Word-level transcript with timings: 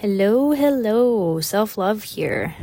Hello, 0.00 0.52
hello, 0.52 1.42
self 1.42 1.76
love 1.76 2.04
here. 2.04 2.56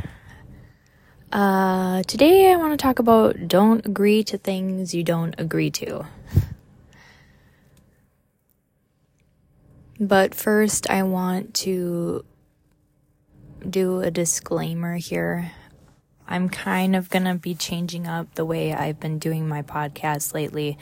Uh, 1.30 2.02
today 2.02 2.50
I 2.50 2.56
want 2.56 2.72
to 2.72 2.82
talk 2.82 2.98
about 2.98 3.46
don't 3.46 3.86
agree 3.86 4.24
to 4.24 4.36
things 4.36 4.92
you 4.92 5.04
don't 5.04 5.36
agree 5.38 5.70
to. 5.70 6.06
But 10.00 10.34
first, 10.34 10.90
I 10.90 11.04
want 11.04 11.54
to 11.62 12.24
do 13.70 14.00
a 14.00 14.10
disclaimer 14.10 14.96
here. 14.96 15.52
I'm 16.26 16.48
kind 16.48 16.96
of 16.96 17.08
gonna 17.08 17.36
be 17.36 17.54
changing 17.54 18.08
up 18.08 18.34
the 18.34 18.44
way 18.44 18.74
I've 18.74 18.98
been 18.98 19.20
doing 19.20 19.46
my 19.46 19.62
podcast 19.62 20.34
lately. 20.34 20.76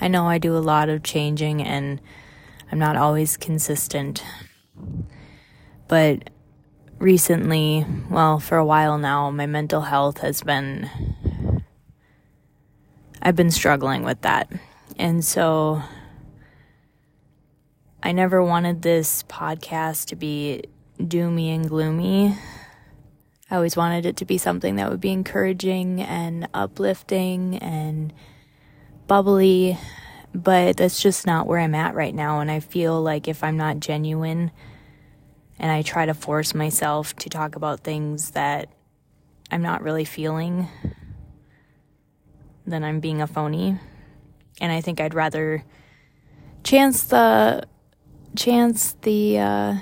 I 0.00 0.08
know 0.08 0.26
I 0.26 0.38
do 0.38 0.56
a 0.56 0.64
lot 0.72 0.88
of 0.88 1.02
changing 1.02 1.62
and 1.62 2.00
I'm 2.72 2.78
not 2.78 2.96
always 2.96 3.36
consistent. 3.36 4.24
But 5.88 6.30
recently, 6.98 7.86
well, 8.10 8.38
for 8.38 8.58
a 8.58 8.64
while 8.64 8.98
now, 8.98 9.30
my 9.30 9.46
mental 9.46 9.80
health 9.82 10.18
has 10.18 10.42
been. 10.42 10.90
I've 13.20 13.36
been 13.36 13.50
struggling 13.50 14.04
with 14.04 14.20
that. 14.20 14.52
And 14.96 15.24
so 15.24 15.82
I 18.02 18.12
never 18.12 18.42
wanted 18.42 18.82
this 18.82 19.24
podcast 19.24 20.06
to 20.06 20.16
be 20.16 20.62
doomy 20.98 21.54
and 21.54 21.68
gloomy. 21.68 22.36
I 23.50 23.56
always 23.56 23.76
wanted 23.76 24.06
it 24.06 24.16
to 24.18 24.24
be 24.24 24.38
something 24.38 24.76
that 24.76 24.90
would 24.90 25.00
be 25.00 25.10
encouraging 25.10 26.02
and 26.02 26.48
uplifting 26.52 27.56
and 27.58 28.12
bubbly, 29.06 29.78
but 30.34 30.76
that's 30.76 31.02
just 31.02 31.26
not 31.26 31.46
where 31.46 31.58
I'm 31.58 31.74
at 31.74 31.94
right 31.94 32.14
now. 32.14 32.40
And 32.40 32.50
I 32.50 32.60
feel 32.60 33.00
like 33.00 33.26
if 33.26 33.42
I'm 33.42 33.56
not 33.56 33.80
genuine, 33.80 34.50
and 35.58 35.70
I 35.70 35.82
try 35.82 36.06
to 36.06 36.14
force 36.14 36.54
myself 36.54 37.14
to 37.16 37.28
talk 37.28 37.56
about 37.56 37.80
things 37.80 38.30
that 38.30 38.68
I'm 39.50 39.62
not 39.62 39.82
really 39.82 40.04
feeling, 40.04 40.68
then 42.66 42.84
I'm 42.84 43.00
being 43.00 43.20
a 43.20 43.26
phony. 43.26 43.78
And 44.60 44.72
I 44.72 44.80
think 44.80 45.00
I'd 45.00 45.14
rather 45.14 45.64
chance 46.64 47.04
the 47.04 47.66
chance 48.36 48.94
the 49.02 49.38
uh, 49.38 49.74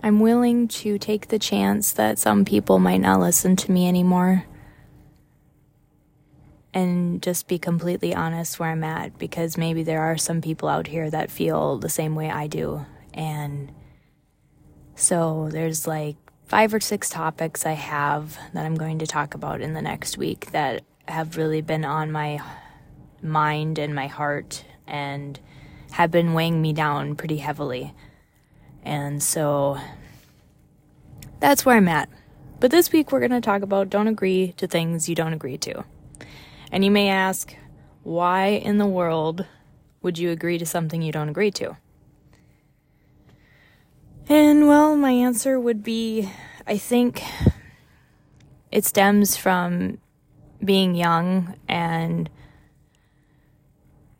I'm 0.00 0.20
willing 0.20 0.68
to 0.68 0.98
take 0.98 1.28
the 1.28 1.38
chance 1.38 1.92
that 1.92 2.18
some 2.18 2.44
people 2.44 2.78
might 2.78 3.00
not 3.00 3.20
listen 3.20 3.56
to 3.56 3.72
me 3.72 3.88
anymore 3.88 4.44
and 6.76 7.22
just 7.22 7.48
be 7.48 7.58
completely 7.58 8.14
honest 8.14 8.60
where 8.60 8.68
I'm 8.68 8.84
at 8.84 9.16
because 9.16 9.56
maybe 9.56 9.82
there 9.82 10.02
are 10.02 10.18
some 10.18 10.42
people 10.42 10.68
out 10.68 10.86
here 10.86 11.08
that 11.08 11.30
feel 11.30 11.78
the 11.78 11.88
same 11.88 12.14
way 12.14 12.30
I 12.30 12.48
do. 12.48 12.84
And 13.14 13.72
so 14.94 15.48
there's 15.50 15.86
like 15.86 16.16
five 16.44 16.74
or 16.74 16.80
six 16.80 17.08
topics 17.08 17.64
I 17.64 17.72
have 17.72 18.36
that 18.52 18.66
I'm 18.66 18.74
going 18.74 18.98
to 18.98 19.06
talk 19.06 19.32
about 19.32 19.62
in 19.62 19.72
the 19.72 19.80
next 19.80 20.18
week 20.18 20.50
that 20.50 20.84
have 21.08 21.38
really 21.38 21.62
been 21.62 21.86
on 21.86 22.12
my 22.12 22.40
mind 23.22 23.78
and 23.78 23.94
my 23.94 24.08
heart 24.08 24.62
and 24.86 25.40
have 25.92 26.10
been 26.10 26.34
weighing 26.34 26.60
me 26.60 26.74
down 26.74 27.16
pretty 27.16 27.38
heavily. 27.38 27.94
And 28.82 29.22
so 29.22 29.78
that's 31.40 31.64
where 31.64 31.78
I'm 31.78 31.88
at. 31.88 32.10
But 32.60 32.70
this 32.70 32.92
week 32.92 33.12
we're 33.12 33.20
going 33.20 33.30
to 33.30 33.40
talk 33.40 33.62
about 33.62 33.88
don't 33.88 34.08
agree 34.08 34.52
to 34.58 34.66
things 34.66 35.08
you 35.08 35.14
don't 35.14 35.32
agree 35.32 35.56
to. 35.56 35.86
And 36.70 36.84
you 36.84 36.90
may 36.90 37.08
ask, 37.08 37.56
why 38.02 38.46
in 38.46 38.78
the 38.78 38.86
world 38.86 39.46
would 40.02 40.18
you 40.18 40.30
agree 40.30 40.58
to 40.58 40.66
something 40.66 41.02
you 41.02 41.12
don't 41.12 41.28
agree 41.28 41.50
to? 41.52 41.76
And 44.28 44.66
well, 44.66 44.96
my 44.96 45.12
answer 45.12 45.58
would 45.58 45.82
be 45.82 46.30
I 46.66 46.78
think 46.78 47.22
it 48.72 48.84
stems 48.84 49.36
from 49.36 49.98
being 50.64 50.94
young 50.94 51.54
and 51.68 52.28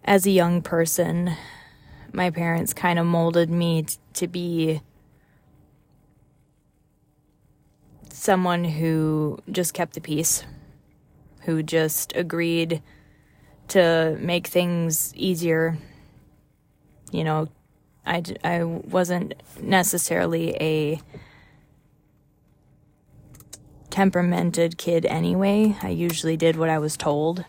as 0.05 0.25
a 0.25 0.31
young 0.31 0.63
person, 0.63 1.33
my 2.13 2.31
parents 2.31 2.73
kind 2.73 2.99
of 3.01 3.07
molded 3.07 3.51
me 3.51 3.83
t- 3.83 3.97
to 4.15 4.29
be 4.29 4.81
someone 8.09 8.65
who 8.65 9.39
just 9.51 9.75
kept 9.75 9.95
the 9.95 10.01
peace 10.01 10.45
who 11.47 11.63
just 11.63 12.13
agreed 12.15 12.83
to 13.69 14.17
make 14.21 14.47
things 14.49 15.15
easier. 15.15 15.79
You 17.11 17.25
know, 17.25 17.49
I, 18.05 18.23
I 18.45 18.65
wasn't 18.65 19.35
necessarily 19.61 20.55
a 20.61 21.01
temperamented 23.91 24.77
kid 24.77 25.07
anyway. 25.07 25.77
I 25.83 25.89
usually 25.89 26.37
did 26.37 26.57
what 26.57 26.69
I 26.69 26.79
was 26.79 26.97
told. 26.97 27.45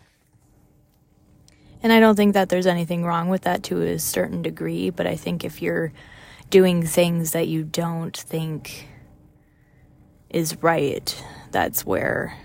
And 1.82 1.92
I 1.92 2.00
don't 2.00 2.16
think 2.16 2.34
that 2.34 2.48
there's 2.48 2.66
anything 2.66 3.04
wrong 3.04 3.28
with 3.28 3.42
that 3.42 3.62
to 3.64 3.82
a 3.82 3.98
certain 3.98 4.42
degree, 4.42 4.90
but 4.90 5.06
I 5.06 5.16
think 5.16 5.44
if 5.44 5.60
you're 5.60 5.92
doing 6.50 6.86
things 6.86 7.32
that 7.32 7.48
you 7.48 7.64
don't 7.64 8.16
think 8.16 8.88
is 10.30 10.60
right, 10.62 11.24
that's 11.50 11.84
where 11.84 12.36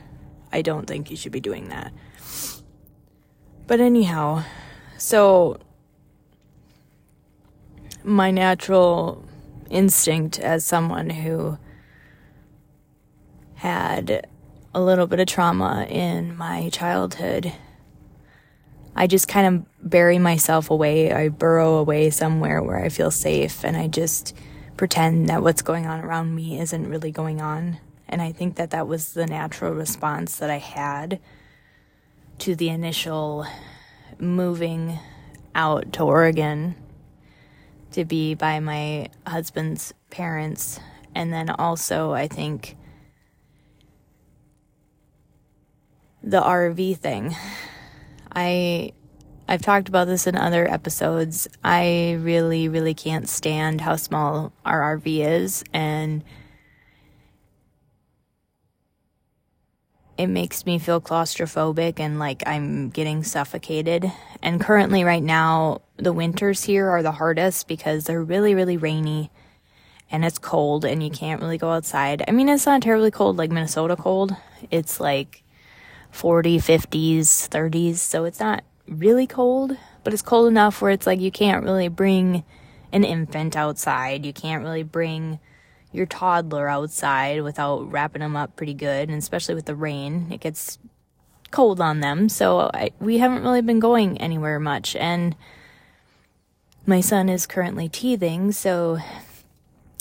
I 0.53 0.62
don't 0.62 0.86
think 0.86 1.09
you 1.09 1.18
should 1.18 1.31
be 1.31 1.41
doing 1.41 1.69
that. 1.69 1.91
But 3.66 3.80
anyhow, 3.80 4.44
so 4.97 5.58
my 8.03 8.30
natural 8.30 9.25
instinct 9.69 10.40
as 10.40 10.63
someone 10.63 11.09
who 11.09 11.58
had 13.56 14.28
a 14.75 14.81
little 14.81 15.08
bit 15.08 15.19
of 15.19 15.25
trauma 15.28 15.88
in 15.90 16.38
my 16.38 16.69
childhood, 16.69 17.52
I 18.96 19.08
just 19.08 19.28
kind 19.28 19.56
of 19.56 19.90
bury 19.90 20.19
myself 20.19 20.69
away. 20.69 21.12
I 21.12 21.30
burrow 21.30 21.78
away 21.78 22.12
somewhere 22.12 22.62
where 22.62 22.78
I 22.78 22.90
feel 22.90 23.09
safe 23.09 23.66
and 23.66 23.75
I 23.75 23.88
just 23.88 24.36
pretend 24.78 25.30
that 25.30 25.42
what's 25.42 25.63
going 25.63 25.88
on 25.88 26.02
around 26.02 26.36
me 26.36 26.59
isn't 26.59 26.88
really 26.88 27.12
going 27.12 27.42
on. 27.42 27.80
And 28.08 28.22
I 28.22 28.31
think 28.31 28.56
that 28.56 28.72
that 28.72 28.88
was 28.88 29.14
the 29.14 29.25
natural 29.25 29.74
response 29.74 30.38
that 30.38 30.50
I 30.50 30.58
had 30.58 31.19
to 32.40 32.56
the 32.56 32.69
initial 32.69 33.46
moving 34.19 35.00
out 35.56 35.94
to 35.94 36.03
Oregon 36.03 36.75
to 37.92 38.06
be 38.06 38.34
by 38.34 38.59
my 38.59 39.09
husband's 39.25 39.94
parents. 40.09 40.80
And 41.16 41.31
then 41.31 41.50
also, 41.50 42.12
I 42.12 42.28
think 42.28 42.75
the 46.24 46.42
RV 46.42 46.97
thing. 46.97 47.36
I 48.34 48.94
I've 49.47 49.62
talked 49.62 49.90
about 49.90 50.08
this 50.08 50.25
in 50.25 50.38
other 50.38 50.69
episodes. 50.72 51.47
I 51.63 52.18
really 52.19 52.68
really 52.68 52.94
can't 52.94 53.28
stand 53.28 53.81
how 53.81 53.97
small 53.97 54.53
our 54.66 54.97
RV 54.97 55.06
is 55.06 55.63
and 55.74 56.24
it 60.18 60.28
makes 60.28 60.66
me 60.66 60.78
feel 60.78 61.01
claustrophobic 61.01 62.00
and 62.00 62.19
like 62.19 62.44
I'm 62.46 62.90
getting 62.90 63.24
suffocated. 63.24 64.12
And 64.41 64.62
currently, 64.62 65.03
right 65.03 65.24
now, 65.24 65.81
the 65.97 66.13
winters 66.13 66.63
here 66.63 66.90
are 66.90 67.01
the 67.01 67.13
hardest 67.13 67.68
because 67.68 68.06
they're 68.06 68.24
really, 68.24 68.53
really 68.53 68.78
rainy 68.78 69.31
and 70.12 70.24
it's 70.24 70.38
cold 70.38 70.85
and 70.85 71.01
you 71.01 71.09
can't 71.09 71.41
really 71.41 71.57
go 71.57 71.72
outside. 71.72 72.24
I 72.28 72.31
mean, 72.31 72.47
it's 72.47 72.68
not 72.68 72.84
terribly 72.84 73.09
cold 73.09 73.38
like 73.38 73.50
Minnesota 73.50 73.96
cold, 73.96 74.35
it's 74.69 75.00
like 75.00 75.44
40, 76.12 76.59
50s, 76.59 77.50
30s, 77.50 77.95
so 77.95 78.24
it's 78.25 78.40
not 78.40 78.63
really 78.88 79.25
cold, 79.25 79.75
but 80.03 80.13
it's 80.13 80.22
cold 80.22 80.47
enough 80.47 80.81
where 80.81 80.91
it's 80.91 81.07
like 81.07 81.19
you 81.19 81.31
can't 81.31 81.63
really 81.63 81.88
bring 81.88 82.44
an 82.92 83.04
infant 83.04 83.56
outside, 83.56 84.24
you 84.24 84.33
can't 84.33 84.63
really 84.63 84.83
bring 84.83 85.39
your 85.94 86.06
toddler 86.06 86.68
outside 86.68 87.44
without 87.44 87.90
wrapping 87.92 88.22
them 88.22 88.36
up 88.36 88.56
pretty 88.56 88.74
good, 88.74 89.10
and 89.10 89.18
especially 89.18 89.56
with 89.56 89.66
the 89.66 89.75
rain, 89.75 90.28
it 90.31 90.42
gets 90.42 90.80
cold 91.51 91.80
on 91.80 92.00
them. 92.00 92.28
So 92.30 92.72
I, 92.74 92.92
we 93.00 93.19
haven't 93.19 93.44
really 93.44 93.62
been 93.62 93.80
going 93.80 94.18
anywhere 94.18 94.60
much, 94.60 94.95
and 94.95 95.36
my 96.86 97.00
son 97.00 97.30
is 97.30 97.45
currently 97.45 97.88
teething, 97.88 98.51
so 98.51 98.98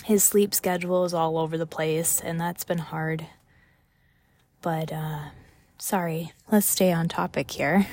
his 0.05 0.25
sleep 0.25 0.53
schedule 0.55 1.05
is 1.05 1.15
all 1.15 1.39
over 1.39 1.57
the 1.57 1.67
place, 1.67 2.21
and 2.21 2.41
that's 2.41 2.65
been 2.65 2.79
hard. 2.79 3.27
But 4.63 4.93
uh, 4.93 5.27
sorry, 5.79 6.33
let's 6.51 6.67
stay 6.67 6.93
on 6.93 7.09
topic 7.09 7.51
here. 7.51 7.87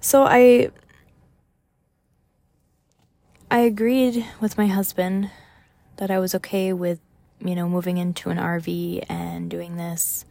So 0.00 0.24
I 0.24 0.70
I 3.50 3.58
agreed 3.58 4.24
with 4.40 4.56
my 4.56 4.68
husband 4.68 5.30
that 6.00 6.10
I 6.10 6.18
was 6.18 6.34
okay 6.34 6.72
with, 6.72 6.98
you 7.38 7.54
know, 7.54 7.68
moving 7.68 7.98
into 7.98 8.30
an 8.30 8.38
RV 8.38 9.04
and 9.08 9.48
doing 9.48 9.76
this. 9.76 10.24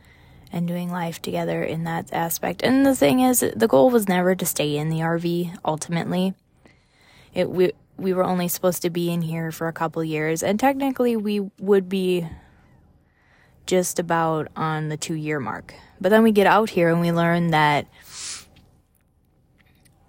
and 0.51 0.67
doing 0.67 0.89
life 0.91 1.21
together 1.21 1.61
in 1.63 1.83
that 1.83 2.11
aspect. 2.11 2.63
And 2.63 2.83
the 2.83 2.95
thing 2.95 3.19
is, 3.19 3.45
the 3.55 3.67
goal 3.67 3.91
was 3.91 4.09
never 4.09 4.33
to 4.33 4.45
stay 4.47 4.77
in 4.77 4.89
the 4.89 5.01
RV 5.01 5.55
ultimately. 5.63 6.33
It 7.35 7.51
we 7.51 7.71
we 7.97 8.13
were 8.13 8.23
only 8.23 8.47
supposed 8.47 8.81
to 8.81 8.89
be 8.89 9.11
in 9.11 9.21
here 9.21 9.51
for 9.51 9.67
a 9.67 9.73
couple 9.73 10.03
years 10.03 10.41
and 10.41 10.59
technically 10.59 11.15
we 11.15 11.51
would 11.59 11.87
be 11.87 12.25
just 13.67 13.99
about 13.99 14.47
on 14.55 14.89
the 14.89 14.97
2 14.97 15.13
year 15.13 15.39
mark. 15.39 15.75
But 16.01 16.09
then 16.09 16.23
we 16.23 16.31
get 16.31 16.47
out 16.47 16.71
here 16.71 16.89
and 16.89 16.99
we 16.99 17.11
learn 17.11 17.51
that 17.51 17.85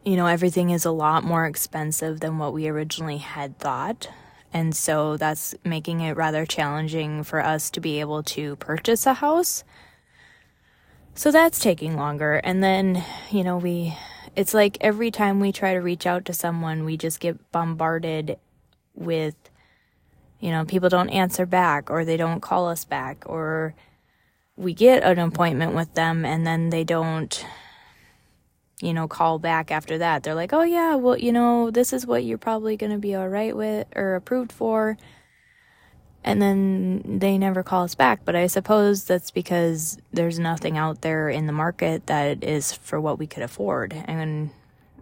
you 0.03 0.17
know, 0.17 0.27
everything 0.27 0.71
is 0.71 0.87
a 0.87 0.91
lot 0.91 1.23
more 1.23 1.45
expensive 1.45 2.21
than 2.21 2.39
what 2.39 2.55
we 2.55 2.67
originally 2.69 3.19
had 3.19 3.59
thought. 3.59 4.09
And 4.52 4.75
so 4.75 5.17
that's 5.17 5.55
making 5.64 6.00
it 6.00 6.17
rather 6.17 6.44
challenging 6.44 7.23
for 7.23 7.44
us 7.44 7.70
to 7.70 7.81
be 7.81 8.00
able 8.00 8.23
to 8.25 8.56
purchase 8.56 9.06
a 9.06 9.14
house. 9.14 9.64
So 11.14 11.31
that's 11.31 11.58
taking 11.58 11.97
longer. 11.97 12.41
And 12.43 12.62
then, 12.62 13.05
you 13.31 13.44
know, 13.44 13.56
we, 13.56 13.97
it's 14.35 14.55
like 14.55 14.79
every 14.81 15.11
time 15.11 15.38
we 15.41 15.52
try 15.52 15.75
to 15.75 15.81
reach 15.81 16.06
out 16.06 16.25
to 16.26 16.32
someone, 16.32 16.85
we 16.85 16.97
just 16.97 17.20
get 17.20 17.52
bombarded 17.52 18.38
with, 18.94 19.37
you 20.41 20.50
know, 20.50 20.64
people 20.64 20.88
don't 20.88 21.11
answer 21.11 21.46
back 21.46 21.91
or 21.91 22.05
they 22.05 22.17
don't 22.17 22.41
call 22.41 22.69
us 22.69 22.85
back 22.85 23.25
or 23.26 23.75
we 24.56 24.75
get 24.75 25.03
an 25.03 25.19
appointment 25.19 25.75
with 25.75 25.94
them 25.94 26.25
and 26.25 26.46
then 26.46 26.70
they 26.70 26.85
don't 26.85 27.44
you 28.81 28.94
know, 28.94 29.06
call 29.06 29.38
back 29.38 29.71
after 29.71 29.99
that. 29.99 30.23
They're 30.23 30.35
like, 30.35 30.53
oh, 30.53 30.62
yeah, 30.62 30.94
well, 30.94 31.17
you 31.17 31.32
know, 31.32 31.71
this 31.71 31.93
is 31.93 32.06
what 32.06 32.25
you're 32.25 32.38
probably 32.38 32.77
going 32.77 32.93
to 32.93 32.99
be 32.99 33.15
all 33.15 33.29
right 33.29 33.56
with 33.56 33.87
or 33.94 34.15
approved 34.15 34.53
for. 34.53 34.97
And 36.23 36.41
then 36.41 37.19
they 37.19 37.38
never 37.38 37.62
call 37.62 37.85
us 37.85 37.94
back. 37.94 38.25
But 38.25 38.37
I 38.37 38.47
suppose 38.47 39.05
that's 39.05 39.31
because 39.31 39.99
there's 40.12 40.38
nothing 40.38 40.77
out 40.77 41.03
there 41.03 41.29
in 41.29 41.47
the 41.47 41.53
market 41.53 42.06
that 42.06 42.44
is 42.44 42.73
for 42.73 43.00
what 43.00 43.19
we 43.19 43.27
could 43.27 43.43
afford. 43.43 43.93
And 43.93 44.50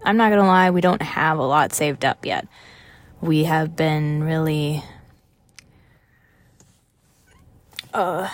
I'm 0.04 0.16
not 0.16 0.30
going 0.30 0.40
to 0.40 0.46
lie, 0.46 0.70
we 0.70 0.80
don't 0.80 1.02
have 1.02 1.38
a 1.38 1.46
lot 1.46 1.72
saved 1.72 2.04
up 2.04 2.25
yet. 2.25 2.46
We 3.20 3.44
have 3.44 3.75
been 3.75 4.22
really. 4.22 4.84
Uh, 7.92 8.28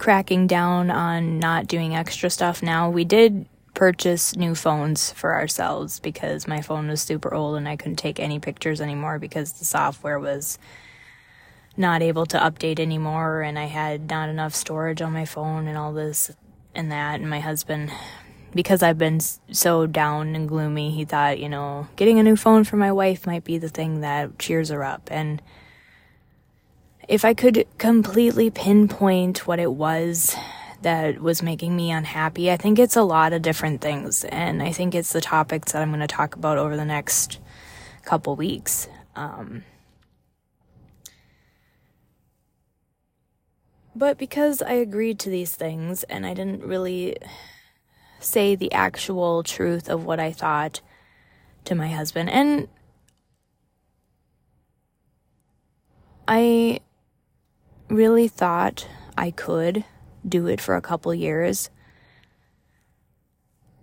cracking 0.00 0.46
down 0.46 0.90
on 0.90 1.38
not 1.38 1.66
doing 1.66 1.94
extra 1.94 2.30
stuff 2.30 2.62
now. 2.62 2.88
We 2.88 3.04
did 3.04 3.46
purchase 3.74 4.34
new 4.34 4.54
phones 4.54 5.12
for 5.12 5.34
ourselves 5.34 6.00
because 6.00 6.48
my 6.48 6.62
phone 6.62 6.88
was 6.88 7.02
super 7.02 7.32
old 7.34 7.56
and 7.56 7.68
I 7.68 7.76
couldn't 7.76 7.96
take 7.96 8.18
any 8.18 8.40
pictures 8.40 8.80
anymore 8.80 9.18
because 9.18 9.52
the 9.52 9.66
software 9.66 10.18
was 10.18 10.58
not 11.76 12.00
able 12.00 12.24
to 12.26 12.38
update 12.38 12.80
anymore 12.80 13.42
and 13.42 13.58
I 13.58 13.66
had 13.66 14.08
not 14.08 14.30
enough 14.30 14.54
storage 14.54 15.02
on 15.02 15.12
my 15.12 15.26
phone 15.26 15.68
and 15.68 15.76
all 15.76 15.92
this 15.92 16.30
and 16.74 16.90
that 16.90 17.20
and 17.20 17.28
my 17.28 17.40
husband 17.40 17.92
because 18.54 18.82
I've 18.82 18.98
been 18.98 19.20
so 19.20 19.86
down 19.86 20.34
and 20.34 20.48
gloomy 20.48 20.90
he 20.90 21.04
thought 21.04 21.38
you 21.38 21.48
know 21.48 21.86
getting 21.96 22.18
a 22.18 22.22
new 22.22 22.36
phone 22.36 22.64
for 22.64 22.76
my 22.76 22.90
wife 22.90 23.26
might 23.26 23.44
be 23.44 23.58
the 23.58 23.68
thing 23.68 24.00
that 24.00 24.38
cheers 24.38 24.70
her 24.70 24.82
up 24.82 25.08
and 25.10 25.40
if 27.10 27.24
I 27.24 27.34
could 27.34 27.66
completely 27.76 28.50
pinpoint 28.50 29.44
what 29.44 29.58
it 29.58 29.72
was 29.72 30.36
that 30.82 31.20
was 31.20 31.42
making 31.42 31.74
me 31.74 31.90
unhappy, 31.90 32.52
I 32.52 32.56
think 32.56 32.78
it's 32.78 32.94
a 32.94 33.02
lot 33.02 33.32
of 33.32 33.42
different 33.42 33.80
things. 33.80 34.22
And 34.22 34.62
I 34.62 34.70
think 34.70 34.94
it's 34.94 35.12
the 35.12 35.20
topics 35.20 35.72
that 35.72 35.82
I'm 35.82 35.90
going 35.90 36.00
to 36.00 36.06
talk 36.06 36.36
about 36.36 36.56
over 36.56 36.76
the 36.76 36.84
next 36.84 37.40
couple 38.04 38.36
weeks. 38.36 38.86
Um, 39.16 39.64
but 43.96 44.16
because 44.16 44.62
I 44.62 44.74
agreed 44.74 45.18
to 45.18 45.30
these 45.30 45.56
things 45.56 46.04
and 46.04 46.24
I 46.24 46.32
didn't 46.32 46.62
really 46.62 47.16
say 48.20 48.54
the 48.54 48.72
actual 48.72 49.42
truth 49.42 49.90
of 49.90 50.04
what 50.04 50.20
I 50.20 50.30
thought 50.30 50.80
to 51.64 51.74
my 51.74 51.88
husband, 51.88 52.30
and 52.30 52.68
I 56.28 56.78
really 57.90 58.28
thought 58.28 58.86
I 59.18 59.30
could 59.30 59.84
do 60.26 60.46
it 60.46 60.60
for 60.60 60.76
a 60.76 60.82
couple 60.82 61.12
years. 61.14 61.70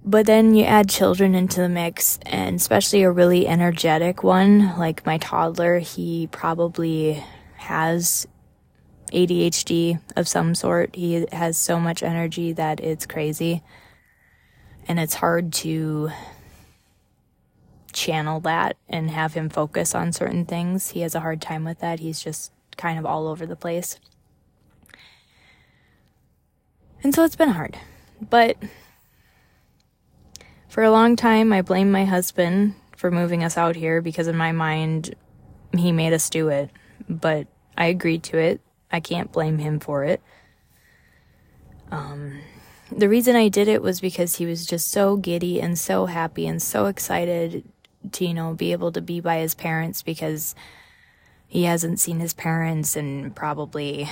But 0.03 0.25
then 0.25 0.55
you 0.55 0.63
add 0.63 0.89
children 0.89 1.35
into 1.35 1.59
the 1.59 1.67
mix, 1.67 2.17
and 2.25 2.55
especially 2.55 3.03
a 3.03 3.11
really 3.11 3.45
energetic 3.45 4.23
one, 4.23 4.77
like 4.77 5.05
my 5.05 5.17
toddler, 5.17 5.79
he 5.79 6.27
probably 6.31 7.23
has 7.57 8.25
ADHD 9.11 9.99
of 10.15 10.27
some 10.27 10.55
sort. 10.55 10.95
He 10.95 11.25
has 11.31 11.57
so 11.57 11.79
much 11.79 12.03
energy 12.03 12.53
that 12.53 12.79
it's 12.79 13.05
crazy. 13.05 13.63
And 14.87 14.99
it's 14.99 15.15
hard 15.15 15.51
to 15.53 16.11
channel 17.91 18.39
that 18.41 18.77
and 18.87 19.09
have 19.09 19.33
him 19.33 19.49
focus 19.49 19.93
on 19.93 20.13
certain 20.13 20.45
things. 20.45 20.91
He 20.91 21.01
has 21.01 21.15
a 21.15 21.19
hard 21.19 21.41
time 21.41 21.65
with 21.65 21.79
that. 21.79 21.99
He's 21.99 22.21
just 22.21 22.51
kind 22.77 22.99
of 22.99 23.05
all 23.05 23.27
over 23.27 23.45
the 23.45 23.55
place. 23.55 23.99
And 27.03 27.13
so 27.13 27.23
it's 27.23 27.35
been 27.35 27.49
hard. 27.49 27.77
But 28.21 28.57
for 30.67 30.83
a 30.83 30.91
long 30.91 31.15
time, 31.15 31.53
I 31.53 31.61
blamed 31.61 31.91
my 31.91 32.05
husband 32.05 32.75
for 32.95 33.11
moving 33.11 33.43
us 33.43 33.57
out 33.57 33.75
here 33.75 34.01
because, 34.01 34.27
in 34.27 34.35
my 34.35 34.51
mind, 34.51 35.15
he 35.75 35.91
made 35.91 36.13
us 36.13 36.29
do 36.29 36.49
it. 36.49 36.69
But 37.07 37.47
I 37.77 37.85
agreed 37.85 38.23
to 38.23 38.37
it. 38.37 38.61
I 38.91 38.99
can't 38.99 39.31
blame 39.31 39.59
him 39.59 39.79
for 39.79 40.03
it. 40.03 40.21
Um, 41.91 42.39
the 42.91 43.09
reason 43.09 43.35
I 43.35 43.49
did 43.49 43.67
it 43.67 43.81
was 43.81 44.01
because 44.01 44.35
he 44.35 44.45
was 44.45 44.65
just 44.65 44.89
so 44.89 45.17
giddy 45.17 45.61
and 45.61 45.77
so 45.77 46.05
happy 46.05 46.47
and 46.47 46.61
so 46.61 46.85
excited 46.85 47.63
to, 48.13 48.25
you 48.25 48.33
know, 48.33 48.53
be 48.53 48.71
able 48.71 48.91
to 48.93 49.01
be 49.01 49.19
by 49.19 49.37
his 49.37 49.53
parents 49.53 50.01
because 50.01 50.55
he 51.47 51.63
hasn't 51.63 51.99
seen 51.99 52.19
his 52.19 52.33
parents 52.33 52.95
in 52.95 53.31
probably 53.31 54.09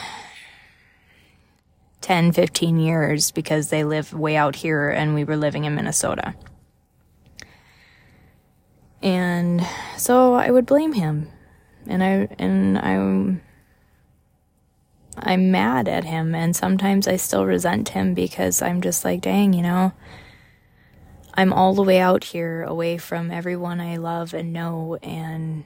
10, 2.01 2.31
15 2.31 2.79
years 2.79 3.31
because 3.31 3.69
they 3.69 3.83
live 3.83 4.13
way 4.13 4.35
out 4.35 4.55
here 4.55 4.89
and 4.89 5.13
we 5.13 5.23
were 5.23 5.35
living 5.35 5.65
in 5.65 5.75
Minnesota. 5.75 6.35
And 9.01 9.65
so 9.97 10.33
I 10.33 10.49
would 10.49 10.65
blame 10.65 10.93
him. 10.93 11.29
And 11.87 12.03
I 12.03 12.27
and 12.39 12.79
I'm 12.79 13.41
I'm 15.17 15.51
mad 15.51 15.87
at 15.87 16.03
him 16.03 16.33
and 16.33 16.55
sometimes 16.55 17.07
I 17.07 17.15
still 17.15 17.45
resent 17.45 17.89
him 17.89 18.13
because 18.13 18.61
I'm 18.61 18.81
just 18.81 19.05
like, 19.05 19.21
dang, 19.21 19.53
you 19.53 19.61
know, 19.61 19.93
I'm 21.35 21.53
all 21.53 21.75
the 21.75 21.83
way 21.83 21.99
out 21.99 22.23
here 22.23 22.63
away 22.63 22.97
from 22.97 23.29
everyone 23.29 23.79
I 23.79 23.97
love 23.97 24.33
and 24.33 24.51
know 24.51 24.97
and 25.03 25.65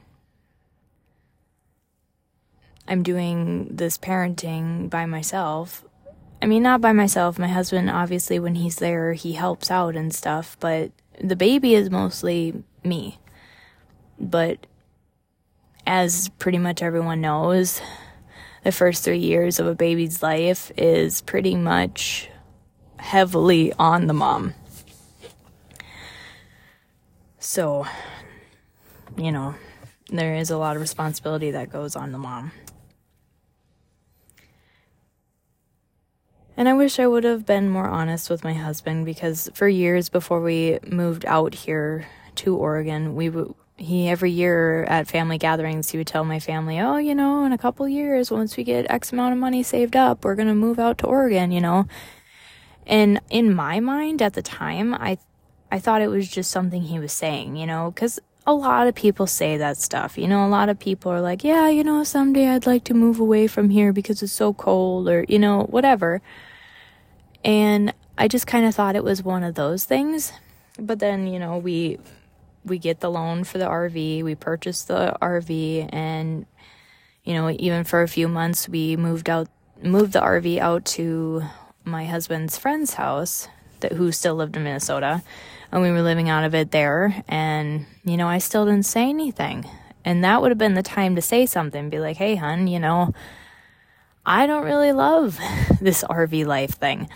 I'm 2.90 3.04
doing 3.04 3.68
this 3.70 4.00
parenting 4.00 4.90
by 4.90 5.06
myself. 5.06 5.86
I 6.42 6.48
mean, 6.48 6.64
not 6.64 6.82
by 6.82 6.92
myself. 6.92 7.38
My 7.38 7.48
husband, 7.48 7.88
obviously, 7.88 8.40
when 8.40 8.56
he's 8.56 8.78
there, 8.78 9.14
he 9.14 9.34
helps 9.34 9.70
out 9.70 9.96
and 9.96 10.12
stuff, 10.12 10.58
but 10.60 10.92
the 11.22 11.36
baby 11.36 11.76
is 11.76 11.92
mostly 11.92 12.64
me. 12.84 13.20
But 14.20 14.66
as 15.86 16.30
pretty 16.40 16.58
much 16.58 16.82
everyone 16.82 17.22
knows, 17.22 17.80
the 18.64 18.72
first 18.72 19.04
three 19.04 19.20
years 19.20 19.60
of 19.60 19.68
a 19.68 19.76
baby's 19.76 20.24
life 20.24 20.72
is 20.76 21.22
pretty 21.22 21.56
much 21.56 22.28
heavily 22.98 23.72
on 23.74 24.08
the 24.08 24.14
mom. 24.14 24.56
So, 27.38 27.86
you 29.16 29.32
know, 29.32 29.54
there 30.08 30.34
is 30.34 30.50
a 30.50 30.58
lot 30.58 30.76
of 30.76 30.82
responsibility 30.82 31.52
that 31.52 31.72
goes 31.72 31.96
on 31.96 32.12
the 32.12 32.18
mom. 32.18 32.52
And 36.60 36.68
I 36.68 36.74
wish 36.74 37.00
I 37.00 37.08
would 37.08 37.24
have 37.24 37.46
been 37.46 37.70
more 37.70 37.88
honest 37.88 38.30
with 38.30 38.44
my 38.44 38.52
husband 38.52 39.06
because 39.06 39.50
for 39.54 39.70
years 39.70 40.10
before 40.10 40.42
we 40.42 40.78
moved 40.86 41.24
out 41.26 41.54
here 41.54 42.06
to 42.36 42.54
Oregon, 42.54 43.16
we 43.16 43.30
would 43.30 43.54
he 43.78 44.10
every 44.10 44.32
year 44.32 44.84
at 44.84 45.08
family 45.08 45.38
gatherings 45.38 45.90
he 45.90 45.98
would 45.98 46.08
tell 46.08 46.26
my 46.26 46.38
family, 46.38 46.78
"Oh, 46.78 46.98
you 46.98 47.16
know, 47.16 47.46
in 47.46 47.54
a 47.54 47.58
couple 47.58 47.88
years 47.88 48.30
once 48.30 48.58
we 48.58 48.66
get 48.66 48.92
X 48.92 49.14
amount 49.14 49.32
of 49.32 49.40
money 49.40 49.64
saved 49.64 49.96
up, 49.96 50.26
we're 50.26 50.36
going 50.36 50.50
to 50.50 50.54
move 50.54 50.80
out 50.80 50.98
to 50.98 51.08
Oregon, 51.08 51.54
you 51.54 51.62
know." 51.62 51.88
And 52.86 53.22
in 53.30 53.56
my 53.56 53.80
mind 53.80 54.22
at 54.22 54.34
the 54.34 54.42
time, 54.42 54.94
I 54.94 55.18
I 55.72 55.80
thought 55.80 56.02
it 56.02 56.10
was 56.10 56.28
just 56.28 56.52
something 56.52 56.82
he 56.82 57.00
was 57.00 57.14
saying, 57.14 57.56
you 57.56 57.68
know, 57.68 57.94
cuz 57.96 58.20
a 58.46 58.54
lot 58.54 58.86
of 58.86 58.96
people 58.96 59.28
say 59.28 59.56
that 59.56 59.78
stuff. 59.78 60.18
You 60.18 60.28
know, 60.28 60.46
a 60.46 60.50
lot 60.50 60.68
of 60.68 60.78
people 60.78 61.10
are 61.10 61.22
like, 61.22 61.42
"Yeah, 61.46 61.70
you 61.70 61.86
know, 61.86 62.04
someday 62.04 62.50
I'd 62.50 62.66
like 62.68 62.84
to 62.86 62.94
move 62.94 63.18
away 63.22 63.48
from 63.48 63.70
here 63.70 63.94
because 63.94 64.22
it's 64.22 64.34
so 64.34 64.52
cold 64.52 65.08
or, 65.08 65.26
you 65.30 65.40
know, 65.40 65.62
whatever." 65.70 66.22
And 67.44 67.94
I 68.18 68.28
just 68.28 68.48
kind 68.48 68.66
of 68.66 68.76
thought 68.76 68.96
it 68.96 69.04
was 69.04 69.24
one 69.24 69.44
of 69.44 69.56
those 69.56 69.86
things. 69.86 70.34
But 70.78 71.00
then, 71.00 71.28
you 71.28 71.40
know, 71.40 71.58
we 71.58 72.00
we 72.66 72.78
get 72.78 73.00
the 73.00 73.10
loan 73.10 73.46
for 73.46 73.58
the 73.58 73.66
RV, 73.66 74.24
we 74.24 74.36
purchase 74.36 74.84
the 74.84 75.16
RV 75.22 75.90
and 75.94 76.46
you 77.24 77.34
know, 77.34 77.56
even 77.60 77.84
for 77.84 78.02
a 78.02 78.08
few 78.08 78.28
months, 78.28 78.68
we 78.68 78.96
moved 78.96 79.30
out, 79.30 79.50
moved 79.84 80.14
the 80.14 80.22
RV 80.22 80.58
out 80.60 80.84
to 80.86 81.44
my 81.84 82.06
husband's 82.06 82.58
friend's 82.58 82.96
house 82.96 83.48
that 83.82 83.94
who 83.94 84.12
still 84.12 84.36
lived 84.36 84.58
in 84.58 84.64
Minnesota, 84.64 85.22
and 85.72 85.82
we 85.82 85.92
were 85.92 86.02
living 86.02 86.28
out 86.28 86.44
of 86.44 86.56
it 86.56 86.72
there. 86.72 87.24
And 87.28 87.86
you 88.04 88.18
know, 88.18 88.28
I 88.28 88.40
still 88.40 88.66
didn't 88.66 88.86
say 88.86 89.10
anything, 89.10 89.70
and 90.04 90.24
that 90.24 90.42
would 90.42 90.50
have 90.50 90.58
been 90.58 90.74
the 90.74 90.82
time 90.82 91.16
to 91.16 91.22
say 91.22 91.46
something, 91.46 91.90
be 91.90 92.00
like, 92.00 92.18
"Hey, 92.18 92.36
hun, 92.36 92.68
you 92.68 92.80
know." 92.80 93.14
I 94.30 94.46
don't 94.46 94.64
really 94.64 94.92
love 94.92 95.40
this 95.82 96.04
RV 96.04 96.46
life 96.46 96.76
thing. 96.76 97.10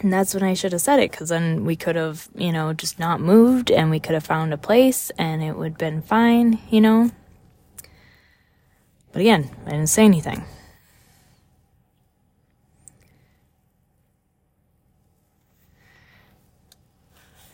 And 0.00 0.12
that's 0.12 0.34
when 0.34 0.42
I 0.42 0.54
should 0.54 0.72
have 0.72 0.80
said 0.80 0.98
it 0.98 1.12
because 1.12 1.28
then 1.28 1.64
we 1.64 1.76
could 1.76 1.94
have, 1.94 2.28
you 2.34 2.50
know, 2.50 2.72
just 2.72 2.98
not 2.98 3.20
moved 3.20 3.70
and 3.70 3.88
we 3.88 4.00
could 4.00 4.14
have 4.14 4.26
found 4.26 4.52
a 4.52 4.58
place 4.58 5.10
and 5.16 5.40
it 5.40 5.56
would 5.56 5.72
have 5.72 5.78
been 5.78 6.02
fine, 6.02 6.58
you 6.68 6.80
know. 6.80 7.12
But 9.12 9.20
again, 9.20 9.50
I 9.64 9.70
didn't 9.70 9.86
say 9.86 10.04
anything. 10.04 10.44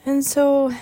And 0.06 0.24
so 0.24 0.72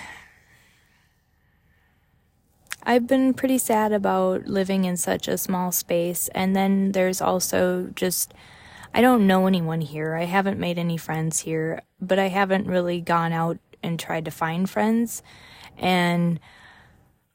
I've 2.87 3.05
been 3.05 3.33
pretty 3.33 3.57
sad 3.57 3.91
about 3.91 4.47
living 4.47 4.85
in 4.85 4.95
such 4.95 5.27
a 5.27 5.37
small 5.37 5.73
space. 5.73 6.29
And 6.29 6.55
then 6.55 6.93
there's 6.93 7.19
also 7.19 7.89
just, 7.95 8.33
I 8.93 9.01
don't 9.01 9.27
know 9.27 9.45
anyone 9.45 9.81
here. 9.81 10.15
I 10.15 10.23
haven't 10.23 10.57
made 10.57 10.77
any 10.79 10.95
friends 10.95 11.41
here, 11.41 11.81
but 11.99 12.17
I 12.17 12.29
haven't 12.29 12.65
really 12.65 13.01
gone 13.01 13.33
out 13.33 13.57
and 13.83 13.99
tried 13.99 14.23
to 14.23 14.31
find 14.31 14.69
friends. 14.69 15.21
And 15.77 16.39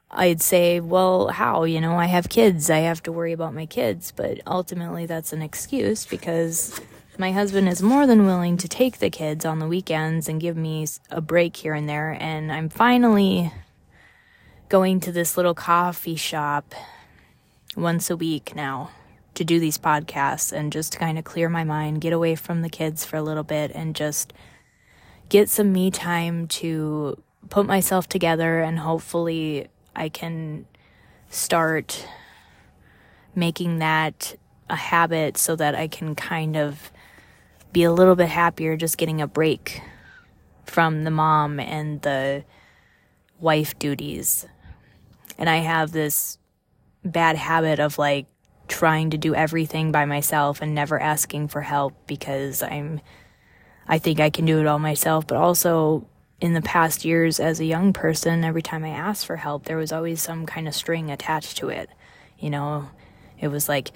I'd 0.09 0.41
say, 0.41 0.79
well, 0.79 1.27
how? 1.27 1.65
You 1.65 1.79
know, 1.79 1.97
I 1.97 2.07
have 2.07 2.29
kids. 2.29 2.71
I 2.71 2.79
have 2.79 3.03
to 3.03 3.11
worry 3.11 3.31
about 3.31 3.53
my 3.53 3.67
kids. 3.67 4.11
But 4.11 4.41
ultimately, 4.47 5.05
that's 5.05 5.33
an 5.33 5.43
excuse 5.43 6.03
because 6.03 6.81
my 7.19 7.31
husband 7.31 7.69
is 7.69 7.83
more 7.83 8.07
than 8.07 8.25
willing 8.25 8.57
to 8.57 8.67
take 8.67 8.97
the 8.97 9.11
kids 9.11 9.45
on 9.45 9.59
the 9.59 9.67
weekends 9.67 10.27
and 10.27 10.41
give 10.41 10.57
me 10.57 10.87
a 11.11 11.21
break 11.21 11.57
here 11.57 11.75
and 11.75 11.87
there. 11.87 12.17
And 12.19 12.51
I'm 12.51 12.69
finally 12.69 13.53
going 14.73 14.99
to 14.99 15.11
this 15.11 15.37
little 15.37 15.53
coffee 15.53 16.15
shop 16.15 16.73
once 17.77 18.09
a 18.09 18.17
week 18.17 18.55
now 18.55 18.89
to 19.35 19.43
do 19.43 19.59
these 19.59 19.77
podcasts 19.77 20.51
and 20.51 20.71
just 20.71 20.97
kind 20.97 21.19
of 21.19 21.23
clear 21.23 21.47
my 21.47 21.63
mind, 21.63 22.01
get 22.01 22.11
away 22.11 22.33
from 22.33 22.63
the 22.63 22.69
kids 22.69 23.05
for 23.05 23.17
a 23.17 23.21
little 23.21 23.43
bit, 23.43 23.69
and 23.75 23.95
just 23.95 24.33
get 25.29 25.47
some 25.47 25.71
me 25.71 25.91
time 25.91 26.47
to 26.47 27.21
put 27.51 27.67
myself 27.67 28.09
together 28.09 28.61
and 28.61 28.79
hopefully 28.79 29.67
I 29.95 30.09
can 30.09 30.65
start 31.29 32.07
making 33.35 33.77
that 33.77 34.35
a 34.71 34.75
habit 34.75 35.37
so 35.37 35.55
that 35.55 35.75
I 35.75 35.87
can 35.87 36.15
kind 36.15 36.57
of 36.57 36.91
be 37.71 37.83
a 37.83 37.91
little 37.91 38.15
bit 38.15 38.29
happier 38.29 38.75
just 38.75 38.97
getting 38.97 39.21
a 39.21 39.27
break 39.27 39.83
from 40.65 41.03
the 41.03 41.11
mom 41.11 41.59
and 41.59 42.01
the 42.01 42.43
wife 43.39 43.77
duties 43.77 44.47
and 45.37 45.49
I 45.49 45.57
have 45.57 45.91
this 45.91 46.37
bad 47.03 47.35
habit 47.35 47.79
of 47.79 47.97
like 47.97 48.27
trying 48.67 49.09
to 49.09 49.17
do 49.17 49.35
everything 49.35 49.91
by 49.91 50.05
myself 50.05 50.61
and 50.61 50.73
never 50.73 50.99
asking 50.99 51.49
for 51.49 51.61
help 51.61 51.93
because 52.07 52.63
I'm 52.63 53.01
I 53.87 53.97
think 53.99 54.19
I 54.19 54.29
can 54.29 54.45
do 54.45 54.59
it 54.59 54.67
all 54.67 54.79
myself, 54.79 55.27
but 55.27 55.37
also 55.37 56.07
in 56.39 56.53
the 56.53 56.61
past 56.61 57.05
years 57.05 57.39
as 57.39 57.59
a 57.59 57.65
young 57.65 57.93
person, 57.93 58.43
every 58.43 58.61
time 58.61 58.83
I 58.83 58.89
asked 58.89 59.25
for 59.25 59.35
help, 59.35 59.65
there 59.65 59.77
was 59.77 59.91
always 59.91 60.21
some 60.21 60.45
kind 60.45 60.67
of 60.67 60.75
string 60.75 61.11
attached 61.11 61.57
to 61.57 61.69
it. 61.69 61.89
You 62.39 62.49
know, 62.49 62.89
it 63.39 63.49
was 63.49 63.67
like 63.67 63.91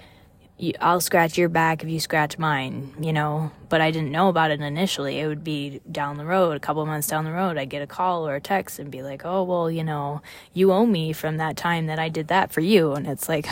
I'll 0.80 1.00
scratch 1.00 1.38
your 1.38 1.48
back 1.48 1.84
if 1.84 1.88
you 1.88 2.00
scratch 2.00 2.36
mine, 2.36 2.92
you 3.00 3.12
know, 3.12 3.52
but 3.68 3.80
I 3.80 3.92
didn't 3.92 4.10
know 4.10 4.28
about 4.28 4.50
it 4.50 4.60
initially. 4.60 5.20
It 5.20 5.28
would 5.28 5.44
be 5.44 5.80
down 5.90 6.16
the 6.16 6.24
road, 6.24 6.56
a 6.56 6.60
couple 6.60 6.84
months 6.84 7.06
down 7.06 7.24
the 7.24 7.32
road, 7.32 7.56
I'd 7.56 7.70
get 7.70 7.82
a 7.82 7.86
call 7.86 8.26
or 8.26 8.34
a 8.34 8.40
text 8.40 8.80
and 8.80 8.90
be 8.90 9.02
like, 9.02 9.24
oh, 9.24 9.44
well, 9.44 9.70
you 9.70 9.84
know, 9.84 10.20
you 10.52 10.72
owe 10.72 10.84
me 10.84 11.12
from 11.12 11.36
that 11.36 11.56
time 11.56 11.86
that 11.86 12.00
I 12.00 12.08
did 12.08 12.26
that 12.28 12.50
for 12.50 12.60
you. 12.60 12.94
And 12.94 13.06
it's 13.06 13.28
like, 13.28 13.46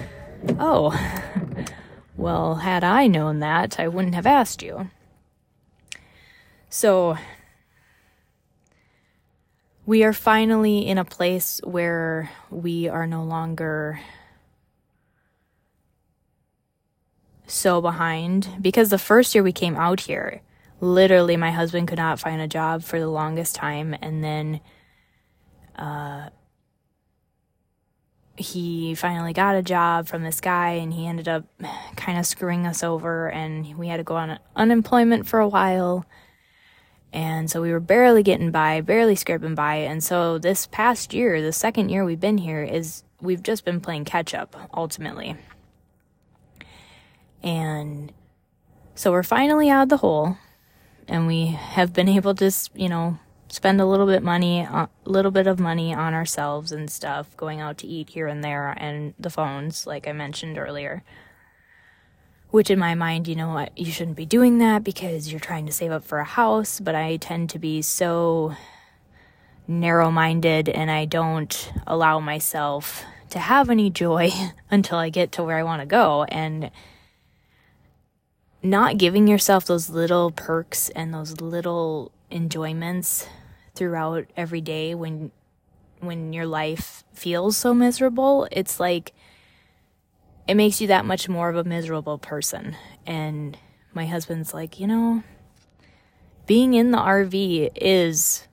oh, 0.58 0.92
well, 2.16 2.56
had 2.56 2.84
I 2.84 3.06
known 3.06 3.38
that, 3.38 3.80
I 3.80 3.88
wouldn't 3.88 4.14
have 4.14 4.26
asked 4.26 4.62
you. 4.62 4.90
So, 6.68 7.16
we 9.86 10.04
are 10.04 10.12
finally 10.12 10.86
in 10.86 10.98
a 10.98 11.04
place 11.04 11.60
where 11.64 12.30
we 12.50 12.88
are 12.88 13.06
no 13.06 13.24
longer 13.24 14.00
so 17.52 17.80
behind. 17.80 18.48
Because 18.60 18.90
the 18.90 18.98
first 18.98 19.34
year 19.34 19.44
we 19.44 19.52
came 19.52 19.76
out 19.76 20.00
here, 20.00 20.40
literally 20.80 21.36
my 21.36 21.50
husband 21.50 21.88
could 21.88 21.98
not 21.98 22.18
find 22.18 22.40
a 22.40 22.48
job 22.48 22.82
for 22.82 22.98
the 22.98 23.08
longest 23.08 23.54
time. 23.54 23.94
And 24.00 24.24
then 24.24 24.60
uh 25.76 26.30
he 28.36 28.94
finally 28.94 29.34
got 29.34 29.54
a 29.54 29.62
job 29.62 30.08
from 30.08 30.22
this 30.22 30.40
guy 30.40 30.70
and 30.70 30.92
he 30.92 31.06
ended 31.06 31.28
up 31.28 31.44
kind 31.96 32.18
of 32.18 32.24
screwing 32.24 32.66
us 32.66 32.82
over 32.82 33.30
and 33.30 33.76
we 33.76 33.88
had 33.88 33.98
to 33.98 34.02
go 34.02 34.16
on 34.16 34.38
unemployment 34.56 35.26
for 35.26 35.38
a 35.38 35.46
while. 35.46 36.06
And 37.12 37.50
so 37.50 37.60
we 37.60 37.70
were 37.70 37.80
barely 37.80 38.22
getting 38.22 38.50
by 38.50 38.80
barely 38.80 39.16
scraping 39.16 39.54
by. 39.54 39.76
And 39.76 40.02
so 40.02 40.38
this 40.38 40.66
past 40.66 41.12
year 41.12 41.42
the 41.42 41.52
second 41.52 41.90
year 41.90 42.04
we've 42.04 42.18
been 42.18 42.38
here 42.38 42.62
is 42.62 43.04
we've 43.20 43.42
just 43.42 43.64
been 43.64 43.80
playing 43.80 44.06
catch 44.06 44.34
up 44.34 44.56
ultimately 44.74 45.36
and 47.42 48.12
so 48.94 49.10
we're 49.10 49.22
finally 49.22 49.70
out 49.70 49.84
of 49.84 49.88
the 49.88 49.96
hole 49.98 50.36
and 51.08 51.26
we 51.26 51.46
have 51.46 51.92
been 51.92 52.08
able 52.08 52.34
to, 52.36 52.50
you 52.74 52.88
know, 52.88 53.18
spend 53.48 53.80
a 53.80 53.86
little 53.86 54.06
bit 54.06 54.22
money, 54.22 54.60
a 54.60 54.72
uh, 54.72 54.86
little 55.04 55.30
bit 55.30 55.46
of 55.46 55.60
money 55.60 55.92
on 55.92 56.14
ourselves 56.14 56.72
and 56.72 56.90
stuff, 56.90 57.36
going 57.36 57.60
out 57.60 57.76
to 57.78 57.86
eat 57.86 58.10
here 58.10 58.26
and 58.26 58.42
there 58.42 58.74
and 58.78 59.12
the 59.18 59.28
phones, 59.28 59.86
like 59.86 60.08
I 60.08 60.12
mentioned 60.12 60.56
earlier. 60.56 61.02
Which 62.48 62.70
in 62.70 62.78
my 62.78 62.94
mind, 62.94 63.28
you 63.28 63.34
know, 63.34 63.66
you 63.76 63.90
shouldn't 63.92 64.16
be 64.16 64.26
doing 64.26 64.58
that 64.58 64.84
because 64.84 65.30
you're 65.30 65.40
trying 65.40 65.66
to 65.66 65.72
save 65.72 65.90
up 65.90 66.04
for 66.04 66.18
a 66.18 66.24
house, 66.24 66.80
but 66.80 66.94
I 66.94 67.16
tend 67.16 67.50
to 67.50 67.58
be 67.58 67.82
so 67.82 68.54
narrow 69.66 70.10
minded 70.10 70.68
and 70.68 70.90
I 70.90 71.04
don't 71.04 71.72
allow 71.86 72.20
myself 72.20 73.04
to 73.30 73.38
have 73.38 73.70
any 73.70 73.90
joy 73.90 74.30
until 74.70 74.98
I 74.98 75.08
get 75.08 75.32
to 75.32 75.42
where 75.42 75.58
I 75.58 75.62
want 75.62 75.80
to 75.80 75.86
go. 75.86 76.24
And 76.24 76.70
not 78.62 78.98
giving 78.98 79.26
yourself 79.26 79.66
those 79.66 79.90
little 79.90 80.30
perks 80.30 80.88
and 80.90 81.12
those 81.12 81.40
little 81.40 82.12
enjoyments 82.30 83.26
throughout 83.74 84.26
every 84.36 84.60
day 84.60 84.94
when 84.94 85.30
when 86.00 86.32
your 86.32 86.46
life 86.46 87.04
feels 87.12 87.56
so 87.56 87.72
miserable 87.72 88.48
it's 88.50 88.80
like 88.80 89.12
it 90.46 90.54
makes 90.54 90.80
you 90.80 90.88
that 90.88 91.04
much 91.04 91.28
more 91.28 91.48
of 91.48 91.56
a 91.56 91.64
miserable 91.64 92.18
person. 92.18 92.76
And 93.06 93.56
my 93.94 94.06
husband's 94.06 94.54
like 94.54 94.80
you 94.80 94.86
know 94.86 95.22
being 96.46 96.74
in 96.74 96.90
the 96.90 96.98
RV 96.98 97.70
is 97.76 98.46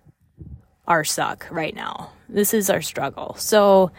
our 0.87 1.03
suck 1.03 1.47
right 1.49 1.75
now. 1.75 2.11
This 2.27 2.53
is 2.53 2.69
our 2.69 2.81
struggle. 2.81 3.35
So 3.37 3.91